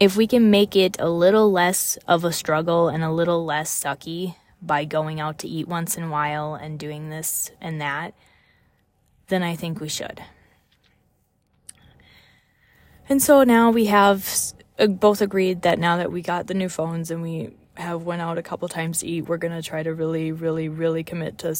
if 0.00 0.16
we 0.16 0.26
can 0.26 0.50
make 0.50 0.74
it 0.74 0.96
a 0.98 1.08
little 1.08 1.50
less 1.52 1.96
of 2.08 2.24
a 2.24 2.32
struggle 2.32 2.88
and 2.88 3.04
a 3.04 3.12
little 3.12 3.44
less 3.44 3.82
sucky 3.82 4.34
by 4.66 4.84
going 4.84 5.20
out 5.20 5.38
to 5.38 5.48
eat 5.48 5.68
once 5.68 5.96
in 5.96 6.04
a 6.04 6.10
while 6.10 6.54
and 6.54 6.78
doing 6.78 7.10
this 7.10 7.50
and 7.60 7.80
that, 7.80 8.14
then 9.28 9.42
I 9.42 9.56
think 9.56 9.80
we 9.80 9.88
should. 9.88 10.22
And 13.08 13.22
so 13.22 13.44
now 13.44 13.70
we 13.70 13.86
have 13.86 14.28
uh, 14.78 14.86
both 14.86 15.20
agreed 15.20 15.62
that 15.62 15.78
now 15.78 15.96
that 15.96 16.10
we 16.10 16.22
got 16.22 16.46
the 16.46 16.54
new 16.54 16.68
phones 16.68 17.10
and 17.10 17.22
we 17.22 17.54
have 17.74 18.02
went 18.02 18.22
out 18.22 18.38
a 18.38 18.42
couple 18.42 18.68
times 18.68 19.00
to 19.00 19.06
eat, 19.06 19.28
we're 19.28 19.36
going 19.36 19.52
to 19.52 19.66
try 19.66 19.82
to 19.82 19.92
really, 19.92 20.32
really, 20.32 20.68
really 20.68 21.04
commit 21.04 21.38
to 21.38 21.54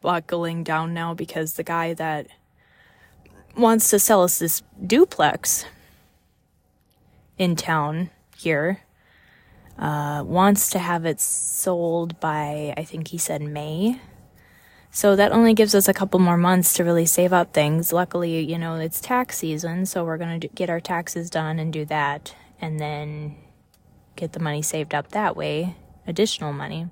buckling 0.00 0.64
down 0.64 0.94
now 0.94 1.12
because 1.12 1.54
the 1.54 1.62
guy 1.62 1.92
that 1.94 2.26
wants 3.56 3.90
to 3.90 3.98
sell 3.98 4.22
us 4.22 4.38
this 4.38 4.62
duplex 4.86 5.66
in 7.36 7.56
town 7.56 8.10
here 8.36 8.80
uh, 9.80 10.22
wants 10.26 10.70
to 10.70 10.78
have 10.78 11.06
it 11.06 11.20
sold 11.20 12.20
by, 12.20 12.74
I 12.76 12.84
think 12.84 13.08
he 13.08 13.18
said 13.18 13.40
May. 13.40 13.98
So 14.90 15.16
that 15.16 15.32
only 15.32 15.54
gives 15.54 15.74
us 15.74 15.88
a 15.88 15.94
couple 15.94 16.20
more 16.20 16.36
months 16.36 16.74
to 16.74 16.84
really 16.84 17.06
save 17.06 17.32
up 17.32 17.54
things. 17.54 17.92
Luckily, 17.92 18.40
you 18.40 18.58
know, 18.58 18.74
it's 18.74 19.00
tax 19.00 19.38
season, 19.38 19.86
so 19.86 20.04
we're 20.04 20.18
going 20.18 20.40
to 20.40 20.48
get 20.48 20.68
our 20.68 20.80
taxes 20.80 21.30
done 21.30 21.58
and 21.58 21.72
do 21.72 21.84
that, 21.86 22.34
and 22.60 22.78
then 22.78 23.36
get 24.16 24.32
the 24.32 24.40
money 24.40 24.60
saved 24.60 24.94
up 24.94 25.12
that 25.12 25.36
way, 25.36 25.76
additional 26.06 26.52
money. 26.52 26.88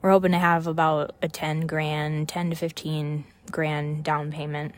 We're 0.00 0.10
hoping 0.10 0.32
to 0.32 0.38
have 0.38 0.66
about 0.66 1.16
a 1.20 1.28
10 1.28 1.66
grand, 1.66 2.28
10 2.28 2.50
to 2.50 2.56
15 2.56 3.24
grand 3.50 4.04
down 4.04 4.30
payment. 4.30 4.74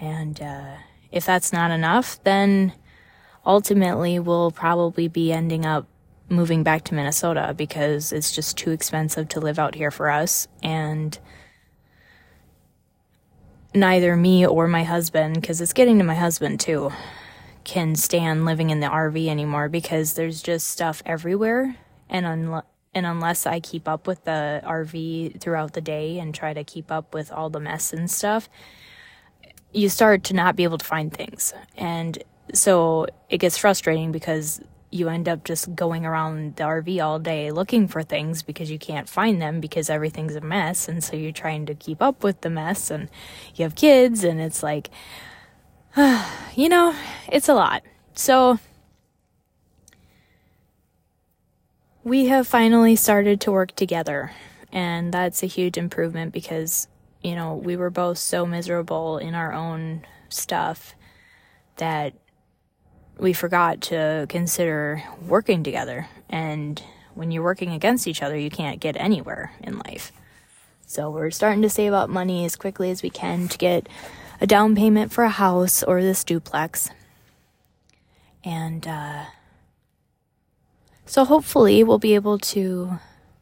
And 0.00 0.40
uh, 0.40 0.76
if 1.12 1.24
that's 1.24 1.52
not 1.52 1.70
enough, 1.70 2.22
then 2.24 2.72
ultimately 3.48 4.18
we'll 4.18 4.50
probably 4.50 5.08
be 5.08 5.32
ending 5.32 5.64
up 5.64 5.86
moving 6.28 6.62
back 6.62 6.84
to 6.84 6.94
Minnesota 6.94 7.54
because 7.56 8.12
it's 8.12 8.30
just 8.30 8.58
too 8.58 8.70
expensive 8.70 9.26
to 9.28 9.40
live 9.40 9.58
out 9.58 9.74
here 9.74 9.90
for 9.90 10.10
us. 10.10 10.46
And 10.62 11.18
neither 13.74 14.14
me 14.14 14.46
or 14.46 14.68
my 14.68 14.84
husband, 14.84 15.36
because 15.36 15.62
it's 15.62 15.72
getting 15.72 15.96
to 15.98 16.04
my 16.04 16.14
husband 16.14 16.60
too, 16.60 16.92
can 17.64 17.96
stand 17.96 18.44
living 18.44 18.68
in 18.68 18.80
the 18.80 18.86
RV 18.86 19.26
anymore 19.26 19.70
because 19.70 20.12
there's 20.12 20.42
just 20.42 20.68
stuff 20.68 21.02
everywhere. 21.06 21.74
And, 22.10 22.26
and 22.94 23.06
unless 23.06 23.46
I 23.46 23.60
keep 23.60 23.88
up 23.88 24.06
with 24.06 24.24
the 24.24 24.60
RV 24.64 25.40
throughout 25.40 25.72
the 25.72 25.80
day 25.80 26.18
and 26.18 26.34
try 26.34 26.52
to 26.52 26.64
keep 26.64 26.92
up 26.92 27.14
with 27.14 27.32
all 27.32 27.48
the 27.48 27.60
mess 27.60 27.94
and 27.94 28.10
stuff, 28.10 28.50
you 29.72 29.88
start 29.88 30.24
to 30.24 30.34
not 30.34 30.56
be 30.56 30.64
able 30.64 30.78
to 30.78 30.84
find 30.84 31.12
things. 31.12 31.54
And 31.76 32.22
so 32.54 33.06
it 33.28 33.38
gets 33.38 33.58
frustrating 33.58 34.12
because 34.12 34.60
you 34.90 35.08
end 35.08 35.28
up 35.28 35.44
just 35.44 35.74
going 35.74 36.06
around 36.06 36.56
the 36.56 36.64
RV 36.64 37.04
all 37.04 37.18
day 37.18 37.50
looking 37.50 37.88
for 37.88 38.02
things 38.02 38.42
because 38.42 38.70
you 38.70 38.78
can't 38.78 39.08
find 39.08 39.40
them 39.40 39.60
because 39.60 39.90
everything's 39.90 40.34
a 40.34 40.40
mess. 40.40 40.88
And 40.88 41.04
so 41.04 41.16
you're 41.16 41.32
trying 41.32 41.66
to 41.66 41.74
keep 41.74 42.00
up 42.00 42.24
with 42.24 42.40
the 42.40 42.50
mess 42.50 42.90
and 42.90 43.10
you 43.54 43.64
have 43.64 43.74
kids 43.74 44.24
and 44.24 44.40
it's 44.40 44.62
like, 44.62 44.88
you 46.54 46.68
know, 46.68 46.94
it's 47.30 47.48
a 47.48 47.54
lot. 47.54 47.82
So 48.14 48.58
we 52.02 52.26
have 52.26 52.46
finally 52.46 52.96
started 52.96 53.40
to 53.42 53.52
work 53.52 53.76
together. 53.76 54.32
And 54.72 55.12
that's 55.12 55.42
a 55.42 55.46
huge 55.46 55.76
improvement 55.76 56.32
because, 56.32 56.88
you 57.22 57.34
know, 57.34 57.54
we 57.54 57.76
were 57.76 57.90
both 57.90 58.18
so 58.18 58.46
miserable 58.46 59.18
in 59.18 59.34
our 59.34 59.52
own 59.52 60.06
stuff 60.30 60.94
that 61.76 62.14
we 63.18 63.32
forgot 63.32 63.80
to 63.82 64.26
consider 64.28 65.02
working 65.26 65.62
together. 65.62 66.08
And 66.28 66.82
when 67.14 67.30
you're 67.30 67.42
working 67.42 67.72
against 67.72 68.06
each 68.06 68.22
other, 68.22 68.36
you 68.36 68.50
can't 68.50 68.80
get 68.80 68.96
anywhere 68.96 69.52
in 69.60 69.78
life. 69.78 70.12
So 70.86 71.10
we're 71.10 71.30
starting 71.30 71.62
to 71.62 71.70
save 71.70 71.92
up 71.92 72.08
money 72.08 72.44
as 72.44 72.56
quickly 72.56 72.90
as 72.90 73.02
we 73.02 73.10
can 73.10 73.48
to 73.48 73.58
get 73.58 73.88
a 74.40 74.46
down 74.46 74.74
payment 74.74 75.12
for 75.12 75.24
a 75.24 75.30
house 75.30 75.82
or 75.82 76.00
this 76.00 76.24
duplex. 76.24 76.90
And 78.44 78.86
uh, 78.86 79.24
so 81.04 81.24
hopefully 81.24 81.82
we'll 81.82 81.98
be 81.98 82.14
able 82.14 82.38
to 82.38 82.98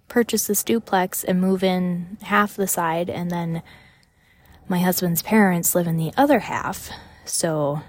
purchase 0.09 0.47
this 0.47 0.65
duplex 0.65 1.23
and 1.23 1.41
move 1.41 1.63
in 1.63 2.17
half 2.23 2.57
the 2.57 2.67
side, 2.67 3.11
and 3.11 3.31
then 3.31 3.63
my 4.69 4.79
husband's 4.79 5.23
parents 5.23 5.75
live 5.75 5.87
in 5.87 5.97
the 5.97 6.13
other 6.17 6.41
half. 6.41 6.91
So 7.25 7.83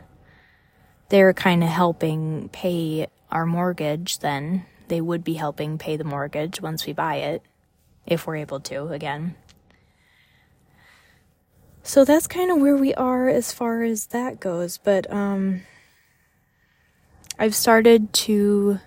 they're 1.10 1.34
kind 1.34 1.64
of 1.64 1.70
helping 1.70 2.50
pay 2.50 3.08
our 3.32 3.46
mortgage 3.46 4.20
then. 4.20 4.66
They 4.88 5.02
would 5.02 5.24
be 5.24 5.34
helping 5.34 5.78
pay 5.78 5.98
the 5.98 6.04
mortgage 6.04 6.62
once 6.62 6.86
we 6.86 6.94
buy 6.94 7.16
it, 7.16 7.42
if 8.06 8.26
we're 8.26 8.38
able 8.38 8.60
to 8.62 8.88
again. 8.88 9.36
So 11.84 12.04
that's 12.04 12.28
kind 12.28 12.52
of 12.52 12.58
where 12.58 12.76
we 12.76 12.94
are 12.96 13.30
as 13.30 13.54
far 13.54 13.84
as 13.84 14.08
that 14.08 14.40
goes. 14.40 14.78
But 14.78 15.12
um, 15.12 15.62
I've 17.40 17.56
started 17.56 18.12
to 18.14 18.80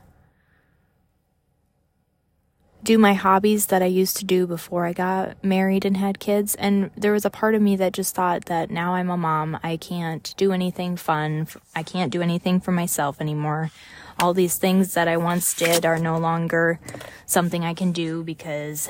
do 2.83 2.97
my 2.97 3.13
hobbies 3.15 3.67
that 3.67 3.83
I 3.83 3.87
used 3.87 4.17
to 4.19 4.25
do 4.25 4.47
before 4.47 4.87
I 4.87 4.93
got 4.93 5.43
married 5.45 5.85
and 5.85 5.97
had 5.97 6.19
kids. 6.19 6.55
And 6.55 6.91
there 6.97 7.13
was 7.13 7.25
a 7.25 7.31
part 7.31 7.55
of 7.55 7.63
me 7.63 7.77
that 7.77 7.93
just 7.93 8.15
thought 8.15 8.47
that 8.47 8.71
now 8.71 8.95
I'm 8.95 9.11
a 9.11 9.17
mom, 9.17 9.59
I 9.63 9.77
can't 9.77 10.35
do 10.37 10.53
anything 10.53 10.97
fun. 10.97 11.47
I 11.75 11.83
can't 11.83 12.13
do 12.13 12.23
anything 12.23 12.61
for 12.61 12.73
myself 12.73 13.21
anymore. 13.21 13.71
All 14.19 14.35
these 14.35 14.57
things 14.57 14.95
that 14.95 15.09
I 15.09 15.17
once 15.17 15.55
did 15.55 15.85
are 15.85 15.99
no 15.99 16.19
longer 16.19 16.81
something 17.27 17.65
I 17.65 17.75
can 17.75 17.93
do 17.93 18.23
because, 18.23 18.89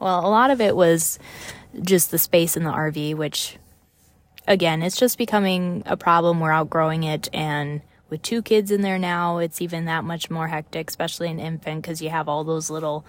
well, 0.00 0.26
a 0.26 0.28
lot 0.28 0.50
of 0.50 0.60
it 0.60 0.74
was 0.74 1.18
just 1.82 2.10
the 2.10 2.18
space 2.18 2.56
in 2.56 2.64
the 2.64 2.72
RV, 2.72 3.14
which, 3.16 3.58
again, 4.46 4.82
it's 4.82 4.96
just 4.96 5.18
becoming 5.18 5.82
a 5.86 5.96
problem. 5.96 6.40
We're 6.40 6.52
outgrowing 6.52 7.04
it 7.04 7.28
and 7.32 7.82
with 8.08 8.22
two 8.22 8.42
kids 8.42 8.70
in 8.70 8.82
there 8.82 8.98
now, 8.98 9.38
it's 9.38 9.60
even 9.60 9.84
that 9.86 10.04
much 10.04 10.30
more 10.30 10.48
hectic, 10.48 10.88
especially 10.88 11.28
an 11.30 11.40
infant, 11.40 11.82
because 11.82 12.00
you 12.00 12.10
have 12.10 12.28
all 12.28 12.44
those 12.44 12.70
little, 12.70 13.04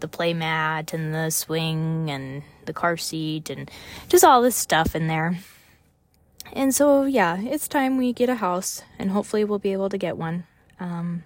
the 0.00 0.08
play 0.08 0.32
mat 0.32 0.94
and 0.94 1.14
the 1.14 1.30
swing 1.30 2.10
and 2.10 2.42
the 2.64 2.72
car 2.72 2.96
seat 2.96 3.50
and 3.50 3.70
just 4.08 4.24
all 4.24 4.40
this 4.42 4.56
stuff 4.56 4.96
in 4.96 5.06
there. 5.08 5.38
And 6.52 6.74
so, 6.74 7.04
yeah, 7.04 7.40
it's 7.40 7.68
time 7.68 7.96
we 7.96 8.12
get 8.12 8.28
a 8.28 8.36
house, 8.36 8.82
and 8.98 9.10
hopefully, 9.10 9.44
we'll 9.44 9.58
be 9.58 9.72
able 9.72 9.88
to 9.88 9.98
get 9.98 10.16
one. 10.16 10.44
Um, 10.80 11.22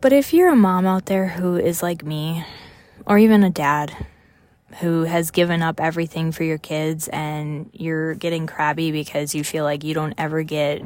but 0.00 0.12
if 0.12 0.34
you're 0.34 0.50
a 0.50 0.56
mom 0.56 0.86
out 0.86 1.06
there 1.06 1.28
who 1.28 1.56
is 1.56 1.82
like 1.82 2.04
me, 2.04 2.44
or 3.06 3.18
even 3.18 3.42
a 3.42 3.50
dad, 3.50 4.06
who 4.76 5.02
has 5.02 5.30
given 5.30 5.62
up 5.62 5.80
everything 5.80 6.30
for 6.30 6.44
your 6.44 6.58
kids 6.58 7.08
and 7.08 7.70
you're 7.72 8.14
getting 8.14 8.46
crabby 8.46 8.92
because 8.92 9.34
you 9.34 9.42
feel 9.42 9.64
like 9.64 9.82
you 9.82 9.94
don't 9.94 10.14
ever 10.18 10.42
get 10.42 10.82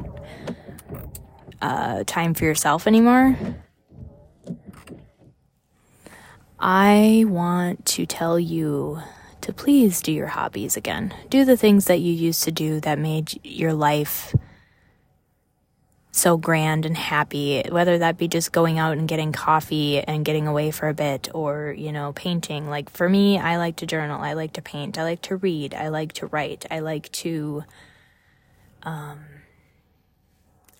uh, 1.60 2.04
time 2.06 2.34
for 2.34 2.44
yourself 2.44 2.86
anymore. 2.86 3.36
I 6.58 7.24
want 7.26 7.84
to 7.86 8.06
tell 8.06 8.38
you 8.38 9.02
to 9.40 9.52
please 9.52 10.00
do 10.00 10.12
your 10.12 10.28
hobbies 10.28 10.76
again. 10.76 11.12
Do 11.28 11.44
the 11.44 11.56
things 11.56 11.86
that 11.86 12.00
you 12.00 12.12
used 12.12 12.44
to 12.44 12.52
do 12.52 12.78
that 12.80 12.98
made 13.00 13.40
your 13.42 13.72
life 13.72 14.32
so 16.14 16.36
grand 16.36 16.84
and 16.84 16.96
happy, 16.96 17.62
whether 17.70 17.96
that 17.96 18.18
be 18.18 18.28
just 18.28 18.52
going 18.52 18.78
out 18.78 18.98
and 18.98 19.08
getting 19.08 19.32
coffee 19.32 19.98
and 19.98 20.26
getting 20.26 20.46
away 20.46 20.70
for 20.70 20.88
a 20.88 20.94
bit 20.94 21.30
or, 21.32 21.74
you 21.76 21.90
know, 21.90 22.12
painting. 22.12 22.68
Like 22.68 22.90
for 22.90 23.08
me, 23.08 23.38
I 23.38 23.56
like 23.56 23.76
to 23.76 23.86
journal, 23.86 24.20
I 24.20 24.34
like 24.34 24.52
to 24.52 24.62
paint, 24.62 24.98
I 24.98 25.04
like 25.04 25.22
to 25.22 25.36
read, 25.36 25.74
I 25.74 25.88
like 25.88 26.12
to 26.14 26.26
write, 26.26 26.66
I 26.70 26.80
like 26.80 27.10
to, 27.12 27.64
um, 28.82 29.24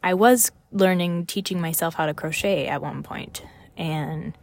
I 0.03 0.13
was 0.13 0.53
learning, 0.71 1.25
teaching 1.27 1.63
myself 1.63 1.95
how 1.95 2.05
to 2.05 2.13
crochet 2.13 2.67
at 2.67 2.83
one 2.83 3.03
point, 3.03 3.43
and 3.75 4.35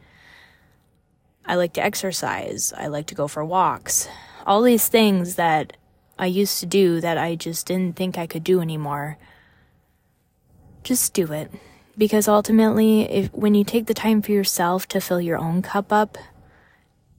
I 1.45 1.53
like 1.53 1.73
to 1.73 1.83
exercise, 1.83 2.73
I 2.75 2.87
like 2.87 3.05
to 3.07 3.15
go 3.15 3.27
for 3.27 3.45
walks. 3.45 4.07
All 4.47 4.63
these 4.63 4.87
things 4.87 5.35
that 5.35 5.77
I 6.17 6.25
used 6.25 6.59
to 6.61 6.65
do 6.65 6.99
that 6.99 7.19
I 7.19 7.35
just 7.35 7.67
didn't 7.67 7.95
think 7.95 8.17
I 8.17 8.25
could 8.25 8.43
do 8.43 8.59
anymore 8.59 9.19
just 10.83 11.13
do 11.13 11.31
it. 11.31 11.51
Because 11.97 12.27
ultimately, 12.27 13.01
if 13.01 13.33
when 13.33 13.55
you 13.55 13.63
take 13.63 13.87
the 13.87 13.93
time 13.93 14.21
for 14.21 14.31
yourself 14.31 14.87
to 14.89 15.01
fill 15.01 15.19
your 15.19 15.37
own 15.37 15.61
cup 15.61 15.91
up, 15.91 16.17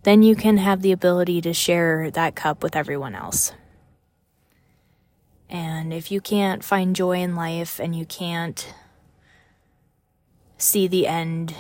then 0.05 0.23
you 0.23 0.35
can 0.35 0.57
have 0.57 0.81
the 0.81 0.93
ability 0.93 1.41
to 1.43 1.53
share 1.53 2.11
that 2.11 2.35
cup 2.35 2.63
with 2.63 2.75
everyone 2.75 3.15
else. 3.15 3.53
And 5.51 5.93
if 5.93 6.11
you 6.11 6.21
can't 6.21 6.65
find 6.65 6.95
joy 6.95 7.19
in 7.19 7.35
life 7.35 7.81
and 7.81 7.95
you 7.95 8.07
can't 8.07 8.73
see 10.57 10.87
the 10.87 11.07
end 11.07 11.55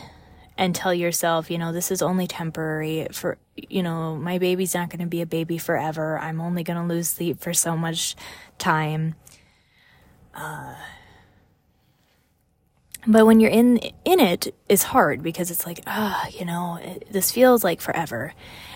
and 0.56 0.74
tell 0.74 0.94
yourself, 0.94 1.50
you 1.50 1.58
know, 1.58 1.72
this 1.72 1.90
is 1.90 2.00
only 2.00 2.26
temporary 2.26 3.08
for, 3.10 3.38
you 3.56 3.82
know, 3.82 4.14
my 4.14 4.38
baby's 4.38 4.74
not 4.74 4.90
going 4.90 5.00
to 5.00 5.06
be 5.06 5.22
a 5.22 5.26
baby 5.26 5.58
forever. 5.58 6.18
I'm 6.18 6.40
only 6.40 6.62
going 6.62 6.76
to 6.76 6.94
lose 6.94 7.08
sleep 7.08 7.40
for 7.40 7.52
so 7.52 7.76
much 7.76 8.14
time. 8.58 9.16
Uh, 10.34 10.74
but 13.10 13.26
when 13.26 13.40
you're 13.40 13.50
in 13.50 13.78
in 14.04 14.20
it 14.20 14.54
it's 14.68 14.84
hard 14.84 15.20
because 15.20 15.50
it's 15.50 15.66
like 15.66 15.80
ah 15.86 16.28
you 16.28 16.44
know 16.44 16.78
it, 16.80 17.06
this 17.10 17.32
feels 17.32 17.64
like 17.64 17.80
forever. 17.80 18.32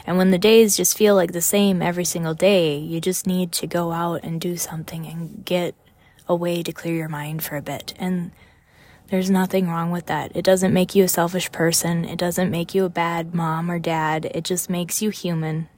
And 0.07 0.19
when 0.19 0.33
the 0.33 0.39
days 0.39 0.77
just 0.77 0.99
feel 0.99 1.15
like 1.15 1.33
the 1.33 1.41
same 1.41 1.81
every 1.81 2.05
single 2.05 2.35
day 2.35 2.77
you 2.77 3.01
just 3.01 3.27
need 3.27 3.53
to 3.53 3.67
go 3.67 3.93
out 3.93 4.25
and 4.25 4.41
do 4.41 4.57
something 4.57 5.07
and 5.07 5.45
get 5.45 5.75
a 6.29 6.35
way 6.35 6.63
to 6.63 6.73
clear 6.73 6.95
your 6.95 7.09
mind 7.09 7.45
for 7.45 7.57
a 7.57 7.63
bit. 7.63 7.95
And 7.99 8.33
there's 9.09 9.31
nothing 9.31 9.69
wrong 9.69 9.91
with 9.91 10.07
that. 10.07 10.35
It 10.35 10.45
doesn't 10.45 10.73
make 10.73 10.95
you 10.95 11.05
a 11.05 11.09
selfish 11.09 11.53
person. 11.53 12.05
It 12.05 12.19
doesn't 12.19 12.51
make 12.51 12.75
you 12.75 12.85
a 12.85 12.91
bad 12.91 13.35
mom 13.35 13.71
or 13.71 13.79
dad. 13.79 14.25
It 14.35 14.45
just 14.45 14.69
makes 14.69 15.01
you 15.03 15.11
human. 15.11 15.69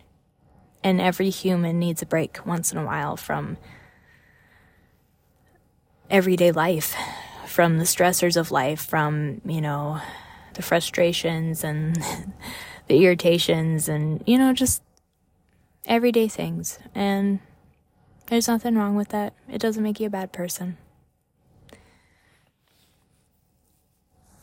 And 0.82 1.00
every 1.00 1.30
human 1.30 1.78
needs 1.78 2.02
a 2.02 2.06
break 2.06 2.46
once 2.46 2.72
in 2.72 2.78
a 2.78 2.84
while 2.84 3.16
from 3.16 3.58
everyday 6.08 6.52
life 6.52 6.94
from 7.56 7.78
the 7.78 7.84
stressors 7.84 8.36
of 8.36 8.50
life, 8.50 8.84
from, 8.84 9.40
you 9.46 9.62
know, 9.62 9.98
the 10.52 10.60
frustrations 10.60 11.64
and 11.64 11.96
the 12.86 13.02
irritations 13.02 13.88
and, 13.88 14.22
you 14.26 14.36
know, 14.36 14.52
just 14.52 14.82
everyday 15.86 16.28
things. 16.28 16.78
And 16.94 17.40
there's 18.26 18.46
nothing 18.46 18.76
wrong 18.76 18.94
with 18.94 19.08
that. 19.08 19.32
It 19.48 19.58
doesn't 19.58 19.82
make 19.82 19.98
you 19.98 20.08
a 20.08 20.10
bad 20.10 20.34
person. 20.34 20.76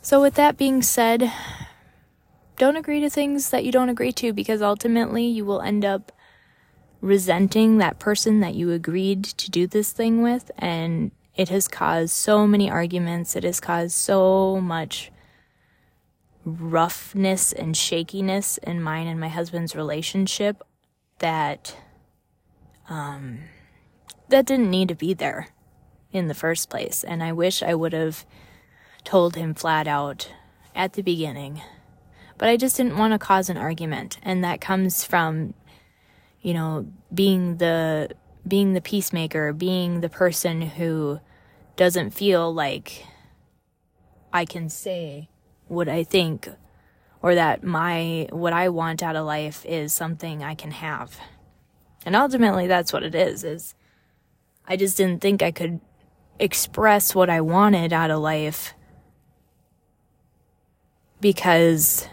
So, 0.01 0.19
with 0.19 0.33
that 0.33 0.57
being 0.57 0.81
said, 0.81 1.31
don't 2.57 2.77
agree 2.77 2.99
to 2.99 3.11
things 3.11 3.51
that 3.51 3.63
you 3.63 3.71
don't 3.71 3.89
agree 3.89 4.11
to 4.13 4.33
because 4.33 4.63
ultimately 4.63 5.27
you 5.27 5.45
will 5.45 5.61
end 5.61 5.85
up 5.85 6.11
resenting 6.99 7.77
that 7.77 7.99
person 7.99 8.39
that 8.39 8.55
you 8.55 8.71
agreed 8.71 9.23
to 9.23 9.51
do 9.51 9.67
this 9.67 9.91
thing 9.91 10.23
with 10.23 10.49
and 10.57 11.11
it 11.35 11.49
has 11.49 11.67
caused 11.67 12.13
so 12.13 12.45
many 12.45 12.69
arguments. 12.69 13.35
It 13.35 13.43
has 13.43 13.59
caused 13.59 13.93
so 13.93 14.61
much 14.61 15.11
roughness 16.45 17.53
and 17.53 17.75
shakiness 17.75 18.57
in 18.59 18.81
mine 18.81 19.07
and 19.07 19.19
my 19.19 19.29
husband's 19.29 19.75
relationship 19.75 20.61
that 21.19 21.75
um, 22.89 23.39
that 24.29 24.45
didn't 24.45 24.69
need 24.69 24.89
to 24.89 24.95
be 24.95 25.13
there 25.13 25.47
in 26.11 26.27
the 26.27 26.33
first 26.33 26.69
place. 26.69 27.03
And 27.03 27.23
I 27.23 27.31
wish 27.31 27.63
I 27.63 27.73
would 27.73 27.93
have 27.93 28.25
told 29.03 29.35
him 29.35 29.53
flat 29.53 29.87
out 29.87 30.31
at 30.75 30.93
the 30.93 31.01
beginning. 31.01 31.61
But 32.37 32.49
I 32.49 32.57
just 32.57 32.77
didn't 32.77 32.97
want 32.97 33.13
to 33.13 33.19
cause 33.19 33.49
an 33.49 33.57
argument. 33.57 34.17
And 34.21 34.43
that 34.43 34.61
comes 34.61 35.03
from, 35.05 35.53
you 36.41 36.53
know, 36.53 36.87
being 37.13 37.57
the 37.57 38.09
being 38.47 38.73
the 38.73 38.81
peacemaker, 38.81 39.53
being 39.53 40.01
the 40.01 40.09
person 40.09 40.61
who 40.61 41.19
doesn't 41.75 42.11
feel 42.11 42.53
like 42.53 43.05
I 44.31 44.45
can 44.45 44.69
say 44.69 45.29
what 45.67 45.87
I 45.87 46.03
think 46.03 46.49
or 47.21 47.35
that 47.35 47.63
my 47.63 48.27
what 48.31 48.53
I 48.53 48.69
want 48.69 49.01
out 49.01 49.15
of 49.15 49.25
life 49.25 49.65
is 49.65 49.93
something 49.93 50.43
I 50.43 50.55
can 50.55 50.71
have. 50.71 51.17
And 52.05 52.15
ultimately 52.15 52.67
that's 52.67 52.91
what 52.91 53.03
it 53.03 53.15
is 53.15 53.43
is 53.43 53.75
I 54.67 54.75
just 54.75 54.97
didn't 54.97 55.21
think 55.21 55.41
I 55.41 55.51
could 55.51 55.79
express 56.39 57.15
what 57.15 57.29
I 57.29 57.41
wanted 57.41 57.93
out 57.93 58.11
of 58.11 58.19
life 58.19 58.73
because 61.21 62.07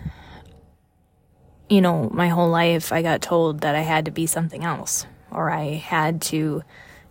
you 1.69 1.81
know, 1.81 2.11
my 2.13 2.29
whole 2.29 2.49
life 2.49 2.93
I 2.93 3.03
got 3.03 3.23
told 3.23 3.61
that 3.61 3.75
I 3.75 3.81
had 3.81 4.05
to 4.05 4.11
be 4.11 4.27
something 4.27 4.65
else 4.65 5.07
or 5.31 5.51
I 5.51 5.75
had 5.75 6.21
to 6.23 6.63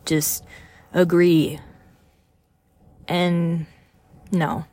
just 0.06 0.44
agree. 0.94 1.60
And 3.08 3.66
no. 4.32 4.66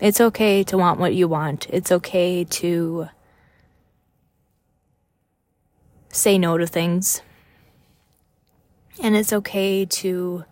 It's 0.00 0.20
okay 0.20 0.64
to 0.64 0.76
want 0.76 0.98
what 0.98 1.14
you 1.14 1.28
want. 1.28 1.66
It's 1.70 1.92
okay 1.92 2.44
to 2.44 3.08
say 6.08 6.38
no 6.38 6.58
to 6.58 6.66
things. 6.66 7.22
And 9.00 9.16
it's 9.16 9.32
okay 9.32 9.84
to 9.84 10.44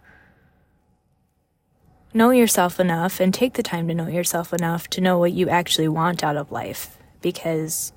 know 2.12 2.30
yourself 2.30 2.80
enough 2.80 3.20
and 3.20 3.32
take 3.32 3.54
the 3.54 3.62
time 3.62 3.86
to 3.88 3.94
know 3.94 4.08
yourself 4.08 4.52
enough 4.52 4.88
to 4.88 5.00
know 5.00 5.18
what 5.18 5.32
you 5.32 5.48
actually 5.48 5.88
want 5.88 6.24
out 6.24 6.36
of 6.36 6.50
life 6.50 6.98
because 7.20 7.92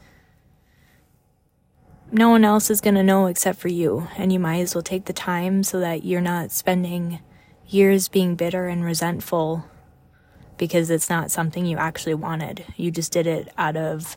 no 2.13 2.29
one 2.29 2.45
else 2.45 2.69
is 2.69 2.79
going 2.79 2.93
to 2.93 3.03
know 3.03 3.25
except 3.25 3.59
for 3.59 3.69
you. 3.69 4.07
And 4.17 4.31
you 4.31 4.39
might 4.39 4.59
as 4.59 4.75
well 4.75 4.83
take 4.83 5.05
the 5.05 5.13
time 5.13 5.63
so 5.63 5.79
that 5.79 6.05
you're 6.05 6.21
not 6.21 6.51
spending 6.51 7.19
years 7.67 8.07
being 8.07 8.35
bitter 8.35 8.67
and 8.67 8.85
resentful 8.85 9.65
because 10.57 10.91
it's 10.91 11.09
not 11.09 11.31
something 11.31 11.65
you 11.65 11.77
actually 11.77 12.13
wanted. 12.13 12.65
You 12.77 12.91
just 12.91 13.11
did 13.11 13.25
it 13.25 13.51
out 13.57 13.75
of 13.75 14.15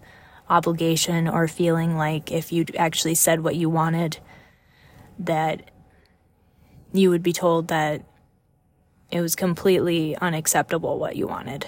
obligation 0.51 1.27
or 1.27 1.49
feeling 1.49 1.97
like 1.97 2.31
if 2.31 2.53
you 2.53 2.67
actually 2.77 3.15
said 3.15 3.41
what 3.41 3.57
you 3.57 3.71
wanted, 3.71 4.19
that 5.19 5.71
you 6.93 7.09
would 7.09 7.23
be 7.23 7.33
told 7.33 7.69
that 7.69 8.05
it 9.11 9.23
was 9.23 9.35
completely 9.35 10.17
unacceptable 10.17 10.99
what 10.99 11.17
you 11.17 11.27
wanted. 11.27 11.67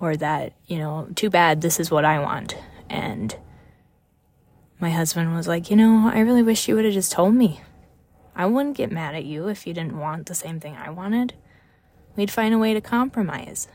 Or 0.00 0.16
that, 0.16 0.54
you 0.66 0.78
know, 0.78 1.08
too 1.14 1.30
bad, 1.30 1.60
this 1.60 1.78
is 1.78 1.90
what 1.90 2.04
I 2.04 2.18
want. 2.18 2.56
And 2.90 3.36
my 4.80 4.90
husband 4.90 5.34
was 5.34 5.48
like, 5.48 5.70
you 5.70 5.76
know, 5.76 6.10
I 6.12 6.20
really 6.20 6.42
wish 6.42 6.68
you 6.68 6.76
would 6.76 6.84
have 6.84 6.94
just 6.94 7.12
told 7.12 7.34
me. 7.34 7.60
I 8.36 8.46
wouldn't 8.46 8.76
get 8.76 8.92
mad 8.92 9.16
at 9.16 9.24
you 9.24 9.48
if 9.48 9.66
you 9.66 9.74
didn't 9.74 9.98
want 9.98 10.26
the 10.26 10.34
same 10.34 10.60
thing 10.60 10.76
I 10.76 10.90
wanted. 10.90 11.34
We'd 12.14 12.30
find 12.30 12.54
a 12.54 12.58
way 12.58 12.72
to 12.74 12.80
compromise. 12.80 13.66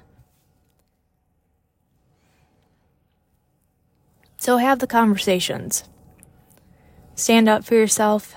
So 4.38 4.58
have 4.58 4.80
the 4.80 4.88
conversations. 4.88 5.84
Stand 7.16 7.50
up 7.50 7.66
for 7.66 7.76
yourself. 7.76 8.36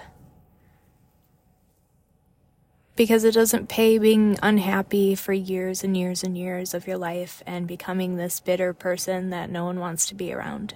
Because 2.97 3.25
it 3.25 3.35
doesn't 3.35 3.69
pay 3.69 3.99
being 3.99 4.39
unhappy 4.43 5.15
for 5.15 5.33
years 5.33 5.85
and 5.85 5.97
years 5.97 6.23
and 6.23 6.37
years 6.37 6.75
of 6.75 6.87
your 6.87 6.99
life 6.99 7.43
and 7.47 7.67
becoming 7.67 8.17
this 8.17 8.41
bitter 8.41 8.73
person 8.73 9.31
that 9.31 9.51
no 9.51 9.65
one 9.65 9.79
wants 9.79 10.07
to 10.09 10.15
be 10.15 10.33
around. 10.33 10.75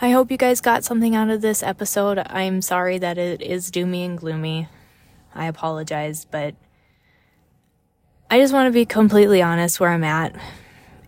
I 0.00 0.10
hope 0.10 0.30
you 0.30 0.36
guys 0.36 0.60
got 0.60 0.84
something 0.84 1.16
out 1.16 1.28
of 1.28 1.40
this 1.40 1.60
episode. 1.60 2.20
I'm 2.24 2.62
sorry 2.62 2.98
that 2.98 3.18
it 3.18 3.42
is 3.42 3.68
doomy 3.68 4.04
and 4.04 4.16
gloomy. 4.16 4.68
I 5.34 5.46
apologize, 5.46 6.24
but 6.24 6.54
I 8.30 8.38
just 8.38 8.52
want 8.52 8.68
to 8.68 8.72
be 8.72 8.86
completely 8.86 9.42
honest 9.42 9.80
where 9.80 9.90
I'm 9.90 10.04
at. 10.04 10.36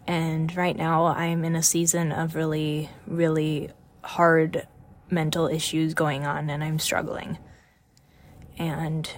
And 0.08 0.54
right 0.56 0.76
now, 0.76 1.06
I'm 1.06 1.44
in 1.44 1.54
a 1.54 1.62
season 1.62 2.10
of 2.10 2.34
really, 2.34 2.90
really 3.06 3.70
hard 4.02 4.66
mental 5.08 5.46
issues 5.46 5.94
going 5.94 6.26
on, 6.26 6.50
and 6.50 6.64
I'm 6.64 6.80
struggling. 6.80 7.38
And 8.58 9.08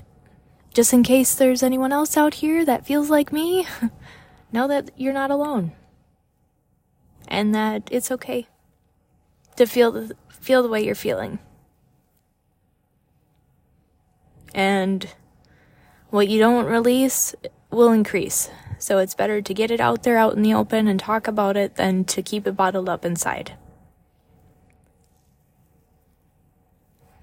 just 0.74 0.92
in 0.92 1.02
case 1.02 1.34
there's 1.34 1.62
anyone 1.62 1.92
else 1.92 2.18
out 2.18 2.34
here 2.34 2.62
that 2.66 2.84
feels 2.84 3.08
like 3.08 3.32
me, 3.32 3.66
know 4.52 4.68
that 4.68 4.90
you're 4.98 5.14
not 5.14 5.30
alone. 5.30 5.72
And 7.26 7.54
that 7.54 7.88
it's 7.90 8.10
okay 8.10 8.48
to 9.56 9.66
feel 9.66 9.92
the, 9.92 10.16
feel 10.28 10.62
the 10.62 10.68
way 10.68 10.84
you're 10.84 10.94
feeling. 10.94 11.38
and 14.54 15.08
what 16.10 16.28
you 16.28 16.38
don't 16.38 16.66
release 16.66 17.34
will 17.70 17.90
increase. 17.90 18.50
So 18.78 18.98
it's 18.98 19.14
better 19.14 19.40
to 19.40 19.54
get 19.54 19.70
it 19.70 19.80
out 19.80 20.02
there 20.02 20.16
out 20.16 20.34
in 20.34 20.42
the 20.42 20.54
open 20.54 20.88
and 20.88 20.98
talk 20.98 21.28
about 21.28 21.56
it 21.56 21.76
than 21.76 22.04
to 22.06 22.22
keep 22.22 22.46
it 22.46 22.56
bottled 22.56 22.88
up 22.88 23.04
inside. 23.04 23.54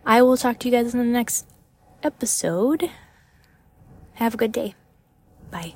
I 0.06 0.22
will 0.22 0.38
talk 0.38 0.58
to 0.60 0.70
you 0.70 0.72
guys 0.72 0.94
in 0.94 1.00
the 1.00 1.06
next 1.06 1.46
episode. 2.02 2.90
Have 4.14 4.34
a 4.34 4.38
good 4.38 4.52
day. 4.52 4.74
Bye. 5.52 5.76